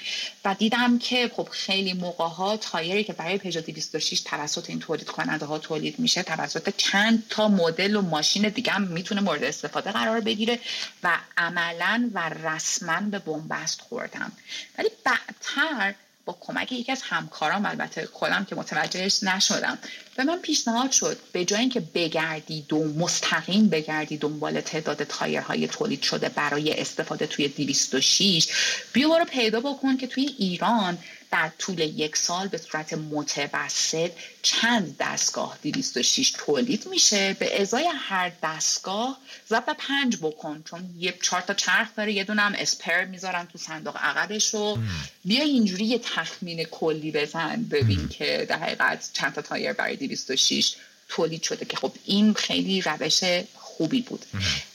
[0.45, 5.11] و دیدم که خب خیلی موقع ها تایری که برای پژو 206 توسط این تولید
[5.11, 9.93] کننده ها تولید میشه توسط چند تا مدل و ماشین دیگه هم می‌تونه مورد استفاده
[9.93, 10.61] قرار بگیره
[11.03, 14.33] و عملا و رسما به بنبست خوردم.
[14.79, 15.95] ولی بعدتر
[16.29, 19.79] با کمک یکی از همکارام البته خودم که متوجهش نشدم.
[20.17, 26.03] به من پیشنهاد شد به جای اینکه بگردی دو مستقیم بگردی دنبال تعداد تایرهای تولید
[26.03, 28.49] شده برای استفاده توی 206
[28.93, 30.99] بیا رو پیدا بکن که توی ایران
[31.31, 34.11] در طول یک سال به صورت متوسط
[34.43, 39.19] چند دستگاه 206 تولید میشه؟ به ازای هر دستگاه
[39.49, 43.59] ضرب پنج بکن چون یه چهار تا چرخ داره یه دونه هم اسپر می‌ذارن تو
[43.59, 44.79] صندوق عقبش رو.
[45.25, 50.75] بیا اینجوری یه تخمین کلی بزن ببین که در حقیقت چند تا تایر برای 206
[51.09, 53.21] تولید شده که خب این خیلی روش
[53.55, 54.25] خوبی بود.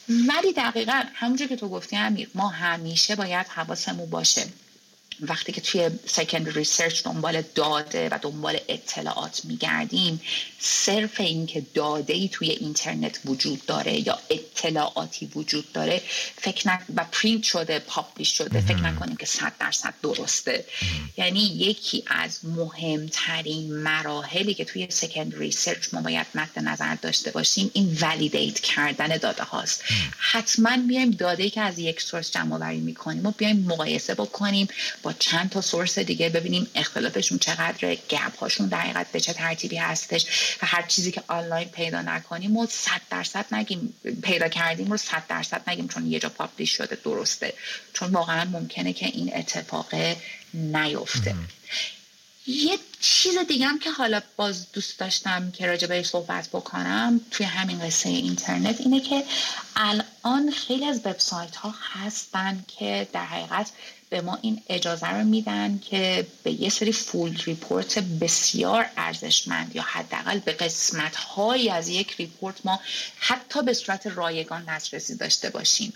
[0.10, 4.46] ولی دقیقا همونجور که تو گفتی امیر ما همیشه باید حواسمون باشه.
[5.22, 10.22] وقتی که توی secondary research دنبال داده و دنبال اطلاعات میگردیم
[10.60, 16.02] صرف اینکه داده ای توی اینترنت وجود داره یا اطلاعاتی وجود داره
[16.36, 16.80] فکر نک...
[16.96, 20.66] و پرینت شده publish شده فکر نکنیم که صد درصد درسته.
[21.18, 27.72] یعنی یکی از مهمترین مراحلی که توی secondary research ما باید مد نظر داشته باشیم
[27.74, 29.84] این validate کردن داده هاست.
[30.18, 34.68] حتما بیایم داده ای که از یک سورس جمع آوری می‌کنیم و بیایم مقایسه بکنیم
[35.04, 39.78] با چند تا سورس دیگه ببینیم اختلافشون چقدر گپ هاشون در حقیقت به چه ترتیبی
[39.78, 40.26] هستش
[40.62, 43.94] و هر چیزی که آنلاین پیدا نکنیم و صد درصد نگیم.
[44.24, 47.54] پیدا کردیم رو صد درصد نگیم چون یه جا پابلیش شده درسته.
[47.94, 49.94] چون واقعا ممکنه که این اتفاق
[50.54, 51.36] نیفته.
[52.48, 57.46] یه چیز دیگه هم که حالا باز دوست داشتم که راجع به صحبت بکنم توی
[57.46, 59.24] همین قصه اینترنت اینه که
[59.76, 63.72] الان خیلی از وبسایت ها هستن که در حقیقت
[64.14, 69.82] به ما این اجازه رو میدن که به یه سری full report بسیار ارزشمند یا
[69.82, 72.80] حداقل به قسمت های از یک report ما
[73.20, 75.94] حتی به صورت رایگان دسترسی داشته باشیم.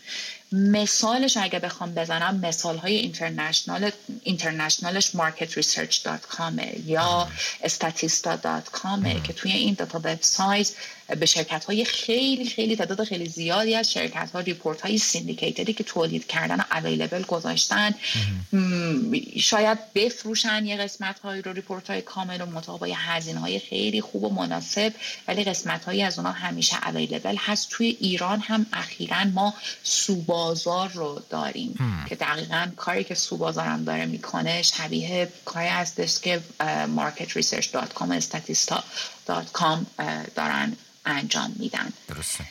[0.51, 3.91] مثالش اگه بخوام بزنم مثال های international
[4.23, 7.27] international ش marketresearch.com یا
[7.63, 10.71] statista.com که توی این data وبسایت
[11.15, 15.73] به شرکت های خیلی خیلی تعداد خیلی زیادی از شرکت ها report های syndicated ی
[15.73, 17.93] که تولید کردن available گذاشتن
[19.39, 24.23] شاید بفروشن یه قسمت های رو report های کامل و مطابق هزینه های خیلی خوب
[24.23, 24.93] و مناسب
[25.27, 27.69] ولی قسمت هایی از اونها همیشه available هست.
[27.69, 29.53] توی ایران هم اخیرا ما
[30.37, 36.41] سوبازار رو داریم که دقیقا کاری که سوبازار هم داره می‌کنه شبیه کاری هستش که
[36.97, 39.77] marketresearch.com statista.com
[40.35, 41.93] دارن انجام میدن.
[42.07, 42.45] درسته.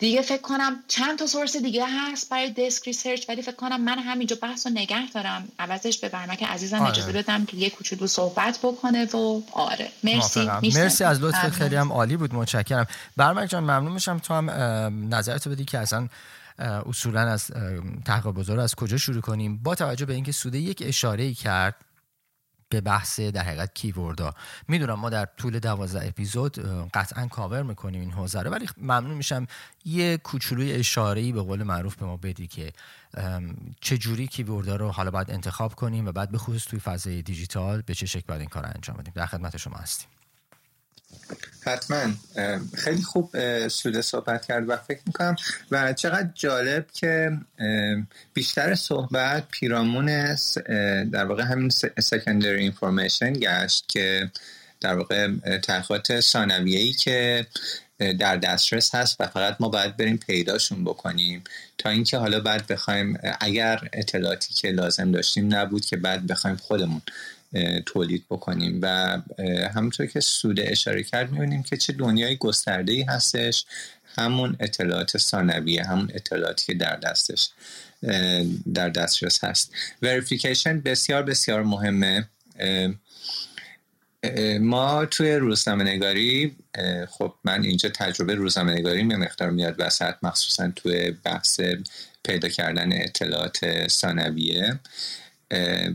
[0.00, 3.98] دیگه فکر کنم چند تا سورس دیگه هست برای دسک ریسرچ ولی فکر کنم من
[3.98, 5.48] همینجا بحث رو نگه دارم.
[5.58, 6.90] عوضش به برمک عزیزم آره.
[6.90, 9.88] اجازه بدم که یه کوچولو صحبت بکنه و آره.
[10.04, 10.50] مرسی.
[10.62, 11.04] مرسی.
[11.04, 12.34] از لطفت خیلی هم عالی بود.
[12.34, 12.86] متشکرم.
[13.16, 14.18] برمک جان ممنون میشم.
[14.18, 14.50] تو هم
[15.14, 16.08] نظرتو بدی که اصلا
[16.58, 17.50] اصولا از
[18.04, 21.74] تحقیق بزرگ از کجا شروع کنیم؟ با توجه به اینکه سوده یک اشاره ای کرد
[22.70, 24.34] به بحث در حقیقت کیوردها
[24.68, 26.58] می‌دونم ما در طول دوازده اپیزود
[26.94, 29.46] قطعا کاور می‌کنیم این حوزه رو ولی ممنون میشم
[29.84, 32.72] یه کوچولوی اشاره به قول معروف به ما بدی که
[33.80, 37.82] چه جوری کیوردها رو حالا باید انتخاب کنیم و بعد به خصوص توی فضای دیجیتال
[37.82, 39.12] به چه شکل باید این کار انجام بدیم.
[39.16, 40.08] در خدمت شما هستیم.
[41.66, 42.12] حتما.
[42.74, 43.30] خیلی خوب
[43.68, 45.36] سوده صحبت کرد و فکر می‌کنم
[45.70, 47.38] و چقدر جالب که
[48.34, 50.36] بیشتر صحبت پیرامون
[51.12, 54.30] در واقع همین سکندری اینفورمیشن گشت که
[54.80, 57.46] در واقع تحقیقات ثانویه‌ای که
[58.18, 61.44] در دسترس هست و فقط ما باید بریم پیداشون بکنیم.
[61.78, 67.02] تا اینکه حالا بعد بخوایم اگر اطلاعاتی که لازم داشتیم نبود که بعد بخوایم خودمون
[67.86, 69.18] تولید بکنیم و
[69.74, 73.64] همونطور که سوده اشاره کرد می‌بینیم که چه دنیای گسترده ای هستش.
[74.18, 77.48] همون اطلاعات ثانویه همون اطلاعاتی که در دستش
[78.74, 79.72] در دسترس هست.
[80.02, 82.28] وریفیکیشن بسیار بسیار مهمه.
[84.60, 86.56] ما توی روزنامه نگاری
[87.08, 91.60] خب من اینجا تجربه روزنامه نگاری مقدار میاد وسط مخصوصا توی بحث
[92.24, 94.78] پیدا کردن اطلاعات ثانویه.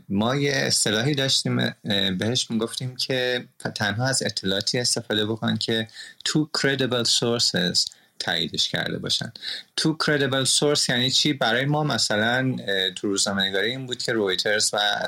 [0.09, 1.75] ما یه اصطلاحی داشتیم
[2.17, 3.45] بهش می‌گفتیم که
[3.75, 5.87] تنها از اطلاعاتی استفاده بکن که
[6.25, 7.85] تو credible sources
[8.19, 9.33] تاییدش کرده باشن.
[9.75, 12.55] تو credible source یعنی چی؟ برای ما مثلا
[12.95, 15.07] تو روزنامه این بود که رویترز و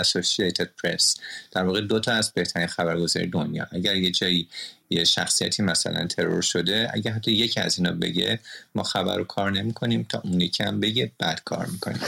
[0.00, 1.20] Associated Press
[1.50, 3.66] در واقع دو تا از بهترین خبرگزاری دنیا.
[3.72, 4.48] اگر یه جایی
[4.90, 8.38] یه شخصیتی مثلا ترور شده اگه حتی یکی از اینا بگه
[8.74, 12.00] ما خبر رو کار نمی کنیم تا اون یکی هم بگه بعد کار می‌کنیم.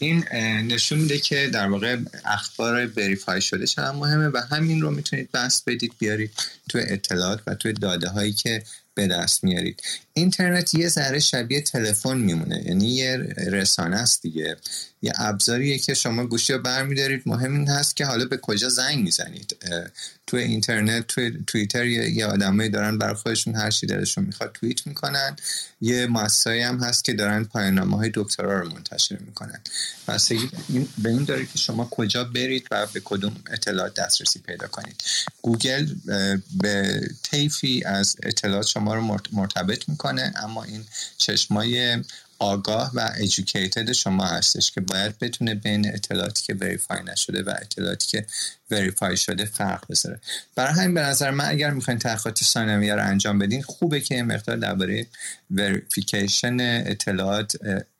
[0.00, 0.24] این
[0.72, 5.62] نشون میده که در واقع اخبار وریفای شده چقدر مهمه و همین رو می‌تونید بس
[5.66, 6.30] بدید بیارید
[6.68, 8.62] تو اطلاعات و تو داده هایی که
[8.94, 9.82] به دست میارید.
[10.12, 14.56] اینترنت یه ذره شبیه تلفن میمونه یعنی یه رسانه است دیگه.
[15.02, 17.22] یه ابزاریه که شما گوشی رو برمیدارید.
[17.26, 19.56] مهم این هست که حالا به کجا زنگ می‌زنید.
[20.26, 25.36] تو اینترنت تو توییتر یه آدمایی دارن برای خودشون هر چی دلشون می‌خواد توییت می‌کنن.
[25.80, 29.60] یه مؤسسه‌ای هم هست که دارن پایان‌نامه های دکترا رو منتشر می‌کنن.
[30.08, 30.50] بستگی
[30.98, 35.04] به این داره که شما کجا برید و به کدوم اطلاعات دسترسی پیدا کنید.
[35.42, 35.86] گوگل
[36.62, 40.84] به طیفی از اطلاعات شما رو مرتبط می‌کنه اما این
[41.18, 42.04] چشمای
[42.38, 48.06] آگاه و educated شما هستش که باید بتونه بین اطلاعاتی که verify نشده و اطلاعاتی
[48.06, 48.26] که
[48.70, 50.20] verify شده فرق بذاره.
[50.54, 54.24] برای همین به نظر من اگر می‌خواین تحقیقات ثانویه رو انجام بدین خوبه که این
[54.24, 55.06] مقدار درباره
[55.50, 57.52] verification اطلاعات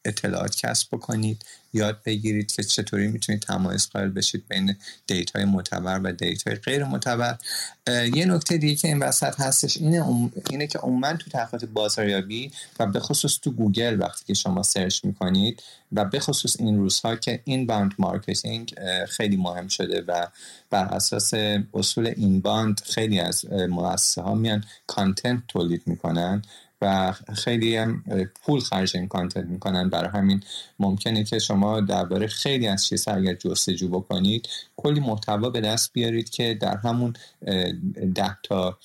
[0.05, 1.45] اطلاعات کسب بکنید.
[1.73, 6.55] یاد بگیرید که چطوری می‌تونید تمایز قائل بشید بین data ی معتبر و data ی
[6.55, 7.39] غیر معتبر.
[8.14, 12.87] یه نکته دیگه که این وسط هستش اینه, اینه که عموما تو تحقیقات بازاریابی و
[12.87, 15.62] به خصوص تو گوگل وقتی که شما search می‌کنید
[15.93, 18.74] و به خصوص این روزها که inbound marketing
[19.09, 20.27] خیلی مهم شده و
[20.70, 21.35] بر اساس
[21.75, 26.43] اصول inbound خیلی از مؤسسه ها میان content تولید می‌کنن.
[26.83, 28.05] و خیلی هم
[28.43, 29.89] پول خرج این content می‌کنن.
[29.91, 30.43] برای همین
[30.78, 36.30] ممکنه که شما درباره خیلی از چیزها اگر جستجو بکنید کلی محتوا به دست بیارید
[36.30, 37.12] که در همون
[38.14, 38.78] ده تا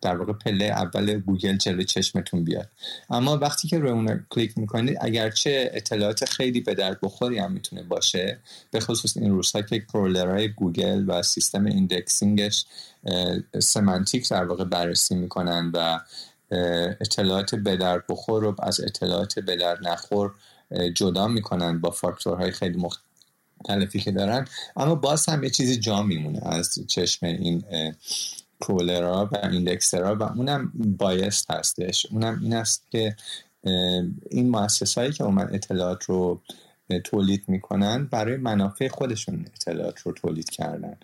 [0.00, 2.68] در واقع پله اول گوگل جلو چشمتون بیاد.
[3.10, 7.82] اما وقتی که روی اون کلیک می‌کنید اگرچه اطلاعات خیلی به درد بخوری هم می‌تونه
[7.82, 8.38] باشه.
[8.70, 12.66] به خصوص این روزها که crawler های گوگل و سیستم indexing ش
[13.58, 16.00] سمانتیک در واقع بررسی می‌کنن و
[17.00, 20.32] اطلاعات به درد بخور رو از اطلاعات به درد نخور
[20.94, 24.48] جدا می‌کنن با فاکتورهای خیلی مختلفی که دارن.
[24.76, 27.64] اما باز هم یه چیزی جا میمونه از چشم این
[28.60, 32.06] کرولرها و ایندکسرها و اونم بایست هستش.
[32.10, 33.16] اونم این است که
[34.30, 36.40] این مؤسسه هایی که اومد اطلاعات رو
[37.04, 40.96] تولید می‌کنن برای منافع خودشون اطلاعات رو تولید کردن.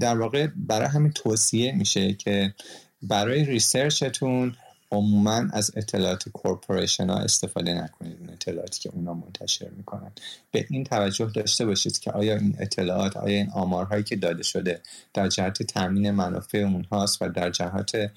[0.00, 2.54] در واقع برای همین توصیه میشه که
[3.02, 4.56] برای ریسرچتون
[4.92, 10.10] عموما از اطلاعات کورپوریشن ها استفاده نکنید اون اطلاعاتی که اونا منتشر می‌کنن.
[10.50, 14.80] به این توجه داشته باشید که آیا این اطلاعات آیا این آمارهایی که داده شده
[15.14, 18.10] در جهت تامین منافع اونهاست و در جهت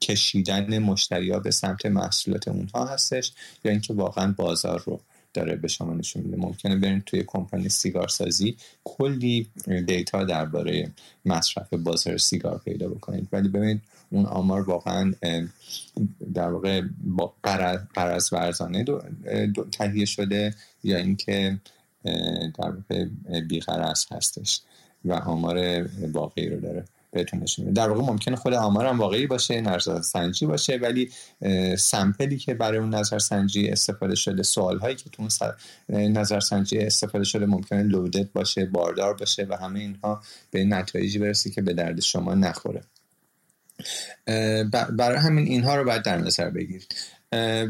[0.00, 3.32] کشیدن مشتری ها به سمت محصولات اونها هستش
[3.64, 5.00] یا اینکه واقعا بازار رو
[5.34, 9.50] داره به شما نشون میده؟ ممکنه برین توی کمپانی سیگار سازی کلی
[9.86, 10.90] دیتا درباره
[11.24, 13.28] مصرف بازار سیگار پیدا بکنید.
[13.32, 13.82] ولی ببینید
[14.12, 15.12] اون آمار واقعا
[16.34, 16.82] در واقع
[17.94, 18.84] قرض ورزانه
[19.72, 20.54] تهیه شده
[20.84, 21.58] یا اینکه
[22.58, 23.04] در واقع
[23.40, 24.60] بیقرض هستش
[25.04, 26.84] و آمار واقعی رو داره.
[27.12, 31.10] بهتون نشون در واقع ممکنه خود آمار هم واقعی باشه نظر سنجی باشه ولی
[31.78, 35.28] سمپلی که برای اون نظر سنجی استفاده شده سوال هایی که تو
[35.88, 41.50] نظر سنجی استفاده شده ممکنه لودت باشه باردار باشه و همه اینها به نتایجی برسه
[41.50, 42.82] که به درد شما نخوره.
[44.92, 46.94] برای همین اینها رو باید در نظر بگیرید.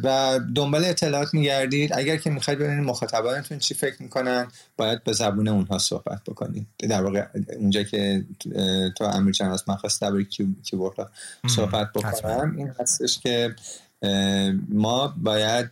[0.02, 1.90] و دنبال اطلاعات میگردید.
[1.94, 6.66] اگر که می‌خواید ببینید مخاطبانتون چی فکر می‌کنن باید به زبون اونها صحبت بکنید.
[6.78, 8.24] در واقع اونجا که
[8.96, 10.24] تو امیر جان از من خواست درباره
[10.62, 11.10] کیبورد
[11.46, 12.54] صحبت بکنم.
[12.56, 13.54] این هستش که
[14.68, 15.70] ما باید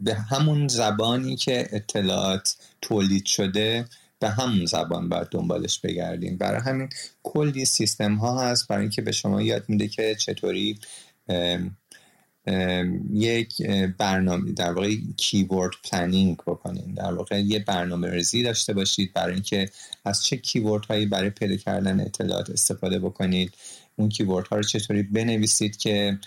[0.00, 3.84] به همون زبانی که اطلاعات تولید شده
[4.18, 6.36] به همون زبان باید دنبالش بگردیم.
[6.36, 6.88] برای همین
[7.22, 10.78] کلی سیستم ها هست برای اینکه به شما یاد میده که چطوری
[13.12, 13.62] یک
[13.98, 19.70] برنامه در واقع keyword planning بکنید در واقع یه برنامه ریزی داشته باشید برای اینکه
[20.04, 23.54] از چه keyword هایی برای پیدا کردن اطلاعات استفاده بکنید.
[23.96, 26.18] اون کیورد ها رو چطوری بنویسید که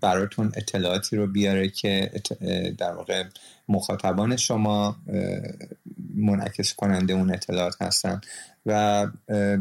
[0.00, 2.10] براتون اطلاعاتی رو بیاره که
[2.78, 3.24] در واقع
[3.68, 4.96] مخاطبان شما
[6.14, 8.20] منعکس کننده اون اطلاعات هستن.
[8.66, 9.06] و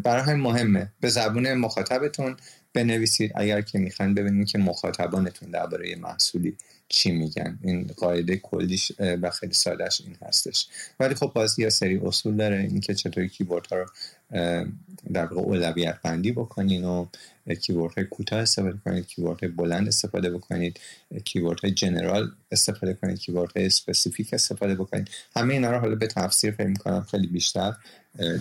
[0.03, 0.91] برای مهمه.
[0.99, 2.37] به زبون مخاطبتون
[2.73, 3.31] بنویسید.
[3.35, 6.57] اگر که می‌خواین ببینید که مخاطبانتون درباره محصولی
[6.89, 7.59] چی میگن.
[7.63, 10.67] این قاعده کلیش و خیلی سادهش این هستش.
[10.99, 12.57] ولی خب باز یه سری اصول داره.
[12.57, 13.85] اینکه چطوری کیبورد ها رو
[15.13, 17.05] در واقع اولویت بندی بکنین و
[17.53, 20.79] keyword های کوتاه استفاده کنید keyword های بلند استفاده بکنید
[21.25, 25.09] keyword های general استفاده کنید keyword های specific استفاده بکنید.
[25.35, 27.73] همه اینا رو حالا به تفصیل فکر می‌کنم خیلی بیشتر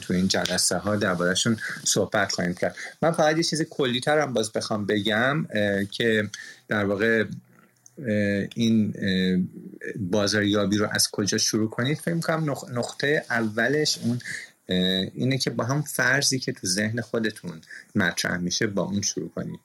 [0.01, 2.77] تو این جلسه ها دربارهشون صحبت خواهیم کرد.
[3.03, 5.47] من فقط یه چیز کلی تر باز بخوام بگم
[5.91, 6.31] که
[6.69, 7.25] در واقع
[8.55, 8.95] این
[9.97, 14.19] بازاریابی رو از کجا شروع کنید؟ فکر کنم نقطه اولش اون
[14.69, 17.61] اینه که با هم فرضی که تو ذهن خودتون
[17.95, 19.61] مطرح میشه با اون شروع کنید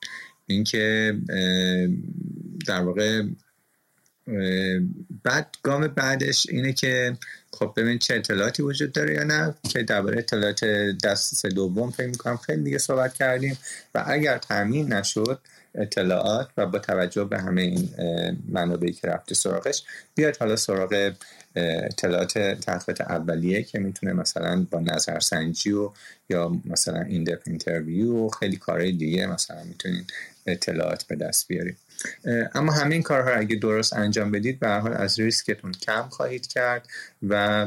[0.46, 1.16] اینکه
[2.66, 3.22] در واقع
[5.22, 7.16] بعد گام بعدش اینه که
[7.52, 10.64] خب ببین چه اطلاعاتی وجود داره یا نه که درباره اطلاعات
[11.04, 13.58] دست دوم فکر می‌کنم خیلی دیگه صحبت کردیم
[13.94, 15.40] و اگر تامین نشد
[15.74, 17.88] اطلاعات و با توجه به همه این
[18.48, 19.82] منابعی که رفته سراغش
[20.14, 21.12] بیاد حالا سراغ
[21.56, 25.90] اطلاعات تحقیقات اولیه که می‌تونه مثلا با نظرسنجی و
[26.28, 30.04] یا مثلا این interview و خیلی کارهای دیگه مثلا می‌تونین
[30.46, 31.76] اطلاعات به دست بیارید.
[32.54, 36.88] اما همین کارها اگه درست انجام بدید به هر حال از ریسکتون کم خواهید کرد
[37.28, 37.66] و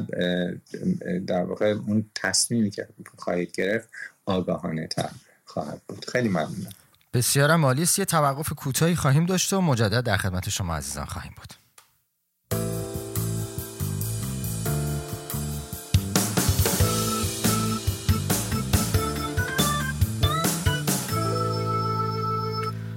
[1.28, 2.88] در واقع اون تصمیمی که
[3.18, 3.89] خواهید گرفت
[4.26, 5.10] آگاهانه تر
[5.45, 6.06] خواهد بود.
[6.06, 6.74] خیلی ممنونم.
[7.14, 11.53] بسیار عالی یه توقف کوتاهی خواهیم داشت و مجدد در خدمت شما عزیزان خواهیم بود.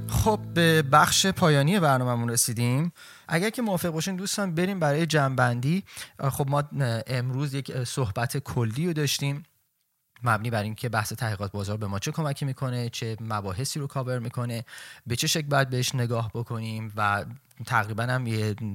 [0.09, 2.93] خب به بخش پایانی برنامهمون رسیدیم.
[3.29, 5.85] اگر که موافق باشین دوستان بریم برای جنبندی.
[6.31, 6.65] خب ما
[7.07, 9.43] امروز یک صحبت کلی رو داشتیم.
[10.23, 14.19] مبنی بر اینکه بحث تحقیقات بازار به ما چه کمکی می‌کنه چه مباحثی رو کاور
[14.19, 14.65] می‌کنه
[15.07, 17.25] به چه شکل باید بهش نگاه بکنیم و
[17.67, 18.27] تقریبا هم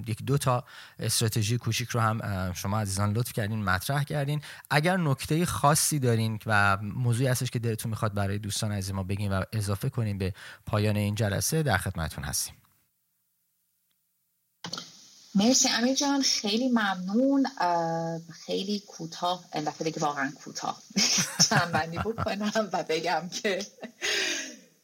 [0.08, 0.64] یک دو تا
[1.00, 4.42] استراتژی کوچیک رو هم شما عزیزان لطف کردین مطرح کردین.
[4.70, 9.32] اگر نکته خاصی دارین و موضوعی هستش که دلتون می‌خواد برای دوستان عزیز ما بگین
[9.32, 10.34] و اضافه کنیم به
[10.66, 12.56] پایان این جلسه در خدمتتون هستیم.
[15.36, 16.22] مرسی امیر جان.
[16.22, 17.48] خیلی ممنون.
[18.46, 20.82] خیلی کوتاه دفعه دیگه واقعا کوتاه
[21.50, 21.72] چند
[22.06, 23.66] بکنم و بگم که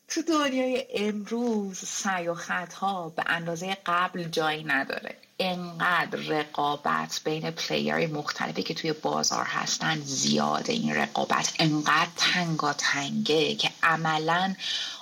[0.08, 5.18] تو دنیای امروز سعی و خطها به اندازه قبل جایی نداره.
[5.40, 11.54] انقدر رقابت بین پلیرهای مختلفی که توی بازار هستن زیاده این رقابت.
[11.60, 14.56] انقدر تنگا تنگه که عملا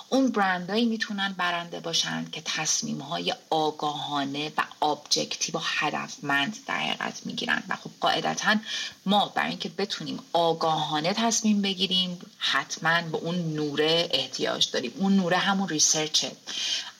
[0.08, 7.20] اون برندهایی می‌تونن برنده باشن که تصمیم های آگاهانه و objective و هدفمند در حقیقت
[7.24, 7.62] می‌گیرن.
[7.68, 8.56] و خب قاعدتا
[9.06, 14.92] ما برای اینکه بتونیم آگاهانه تصمیم بگیریم حتما به اون نوره احتیاج داریم.
[14.96, 16.32] اون نوره همون research ه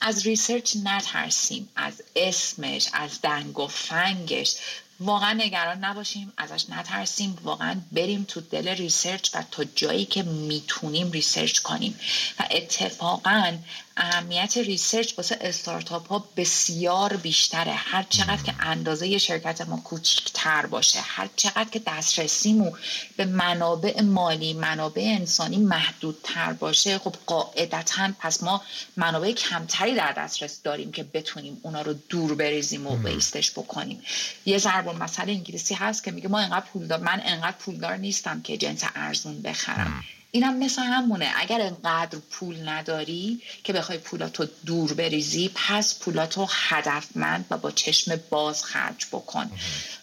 [0.01, 4.55] از research نترسیم از اسمش از دنگ و فنگش.
[4.99, 7.37] واقعا نگران نباشیم ازش نترسیم.
[7.43, 11.99] واقعا بریم تو دل research و تا جایی که می‌تونیم research کنیم.
[12.39, 13.57] و اتفاقا
[13.97, 17.73] اهمیت research واسه استارتاپ ها بسیار بیشتره.
[17.73, 22.73] هر چقدر که اندازه شرکت ما کوچکتر باشه هر چقدر که دسترسیمون
[23.17, 28.61] به منابع مالی منابع انسانی محدودتر باشه خب قاعدتا پس ما
[28.97, 34.01] منابع کمتری در دسترس داریم که بتونیم اونا رو دور بریزیم و waste ش بکنیم.
[34.45, 38.57] یه ضرب المثل انگلیسی هست که میگه ما انقدر پولدار من انقدر پولدار نیستم که
[38.57, 40.03] جنس ارزون بخرم.
[40.31, 41.31] اینم مثل همونه.
[41.35, 48.19] اگر انقدر پول نداری که بخوای پولاتو دور بریزی پس پولاتو هدفمند و با چشم
[48.29, 49.51] باز خرج بکن.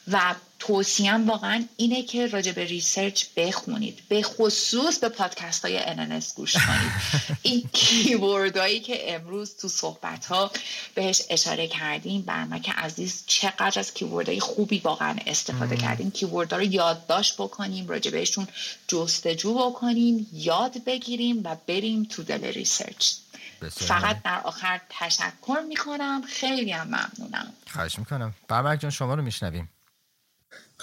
[0.09, 4.03] و توصیه‌م واقعا اینه که راجع به research بخونید.
[4.09, 6.93] به خصوص به پادکست های NNS گوش کنید.
[7.43, 10.51] این keyword هایی که امروز تو صحبت ها
[10.95, 16.59] بهش اشاره کردیم برمک عزیز چقدر از keyword های خوبی واقعا استفاده کردیم keyword ها
[16.59, 18.49] رو یادداشت بکنیم راجع بهشون
[18.89, 23.13] جستجو بکنیم یاد بگیریم و بریم تو دل ریسرچ.
[23.71, 26.23] فقط در آخر تشکر می‌کنم.
[26.29, 27.53] خیلی هم ممنونم.
[27.73, 28.35] خواهش می‌کنم.
[28.49, 29.69] برمک جان شما رو میشنویم.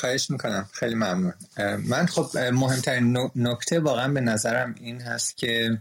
[0.01, 0.69] خواهش می‌کنم.
[0.73, 1.33] خیلی ممنون.
[1.77, 5.77] من خب مهمترین نکته واقعا به نظرم این هست که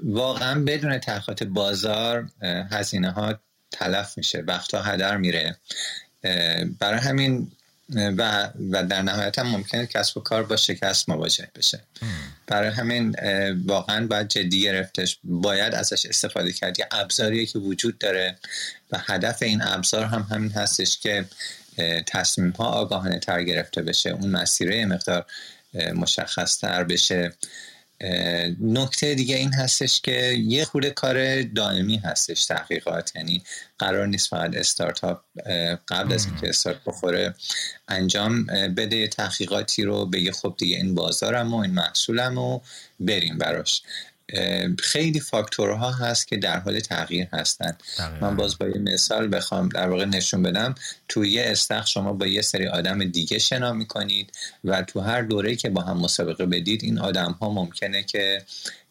[0.00, 2.28] واقعا بدون تحقیقات بازار
[2.70, 3.34] هزینه ها
[3.70, 5.56] تلف میشه وقتا هدر میره.
[6.78, 7.52] برای همین
[7.88, 11.80] و, و در نهایت هم ممکنه کسب و کار با شکست مواجه بشه.
[12.46, 13.16] برای همین
[13.66, 15.18] واقعا باید جدی گرفتش.
[15.24, 16.78] باید ازش استفاده کرد.
[16.78, 18.36] یه ابزاریه که وجود داره
[18.92, 21.24] و هدف این ابزار هم همین هستش که
[22.06, 25.26] تصمیم ها آگاهانه تر گرفته بشه اون مسیره مقدار
[25.94, 27.32] مشخص تر بشه.
[28.60, 33.42] نکته دیگه این هستش که یه خورده کار دائمی هستش تحقیقات یعنی
[33.78, 35.20] قرار نیست فقط استارتاپ
[35.88, 37.34] قبل از اینکه استارت بخوره
[37.88, 42.60] انجام بده تحقیقاتی رو بگه خب دیگه این بازارم و این محصولم و
[43.00, 43.82] بریم براش.
[44.78, 47.82] خیلی فاکتورها هست که در حال تغییر هستند
[48.20, 50.74] من باز با یه مثال بخوام در واقع نشون بدم.
[51.08, 54.32] تو یه استخ شما با یه سری آدم دیگه شنا می‌کنید
[54.64, 58.42] و تو هر دوره که با هم مسابقه بدید این آدم ها ممکنه که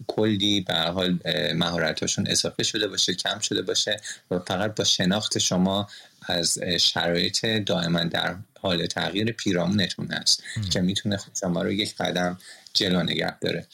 [0.07, 1.19] کلی به حال
[1.55, 5.88] مهارتاشون اضافه شده باشه کم شده باشه و فقط با شناخت شما
[6.27, 12.38] از شرایط دائما در حال تغییر پیرامونتون هست که می‌تونه شما رو یک قدم
[12.73, 13.67] جلو نگه داره.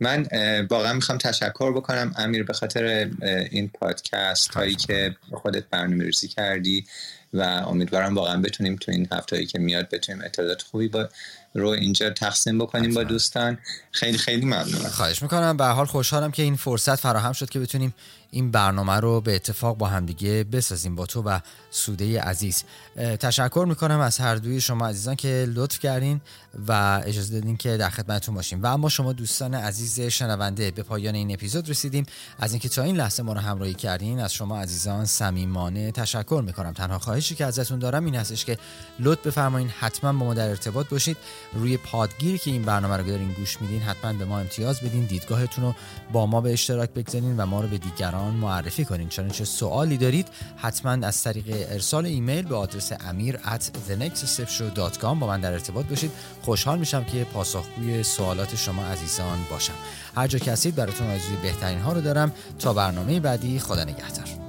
[0.00, 0.26] من
[0.70, 3.10] واقعا می‌خوام تشکر بکنم امیر به خاطر
[3.50, 6.86] این پادکست هایی که خودت برنامه ریزی کردی
[7.34, 11.08] و امیدوارم واقعا بتونیم تو این هفته هایی که میاد بتونیم اطلاعات خوبی با
[11.54, 13.58] رو اینجا تقسیم بکنیم با دوستان.
[13.90, 14.88] خیلی خیلی ممنونم.
[14.88, 15.56] خواهش می‌کنم.
[15.56, 17.94] به حال خوشحالم که این فرصت فراهم شد که بتونیم
[18.34, 21.38] این برنامه رو به اتفاق با همدیگه بسازیم با تو و
[21.70, 22.64] سوده عزیز.
[22.96, 26.20] تشکر می‌کنم از هر دوی شما عزیزان که لطف کردین
[26.68, 28.62] و اجازه دادین که در خدمتتون باشیم.
[28.62, 32.06] و اما شما دوستان عزیز شنونده به پایان این اپیزود رسیدیم.
[32.38, 36.72] از اینکه تا این لحظه ما رو همراهی کردین از شما عزیزان صمیمانه تشکر می‌کنم.
[36.72, 38.58] تنها خواهشی که ازتون دارم این هستش که
[39.00, 41.16] لطف بفرمایید حتما با ما در ارتباط باشید.
[41.52, 45.04] روی پادگیری که این برنامه رو دارین گوش میدین حتما به ما امتیاز بدین.
[45.04, 45.74] دیدگاهتون رو
[46.12, 49.08] با ما به اشتراک بگذارین و ما رو به دیگران دیگران معرفی کنین.
[49.08, 55.26] چون چه سوالی دارید حتما از طریق ارسال ایمیل به آدرس امیر at thenextstepshow.com با
[55.26, 56.10] من در ارتباط باشید.
[56.42, 59.74] خوشحال میشم که پاسخگوی سوالات شما عزیزان باشم.
[60.16, 62.32] هر جا که براتون آرزوی بهترین ها رو دارم.
[62.58, 64.42] تا برنامه بعدی خدا نگهدار.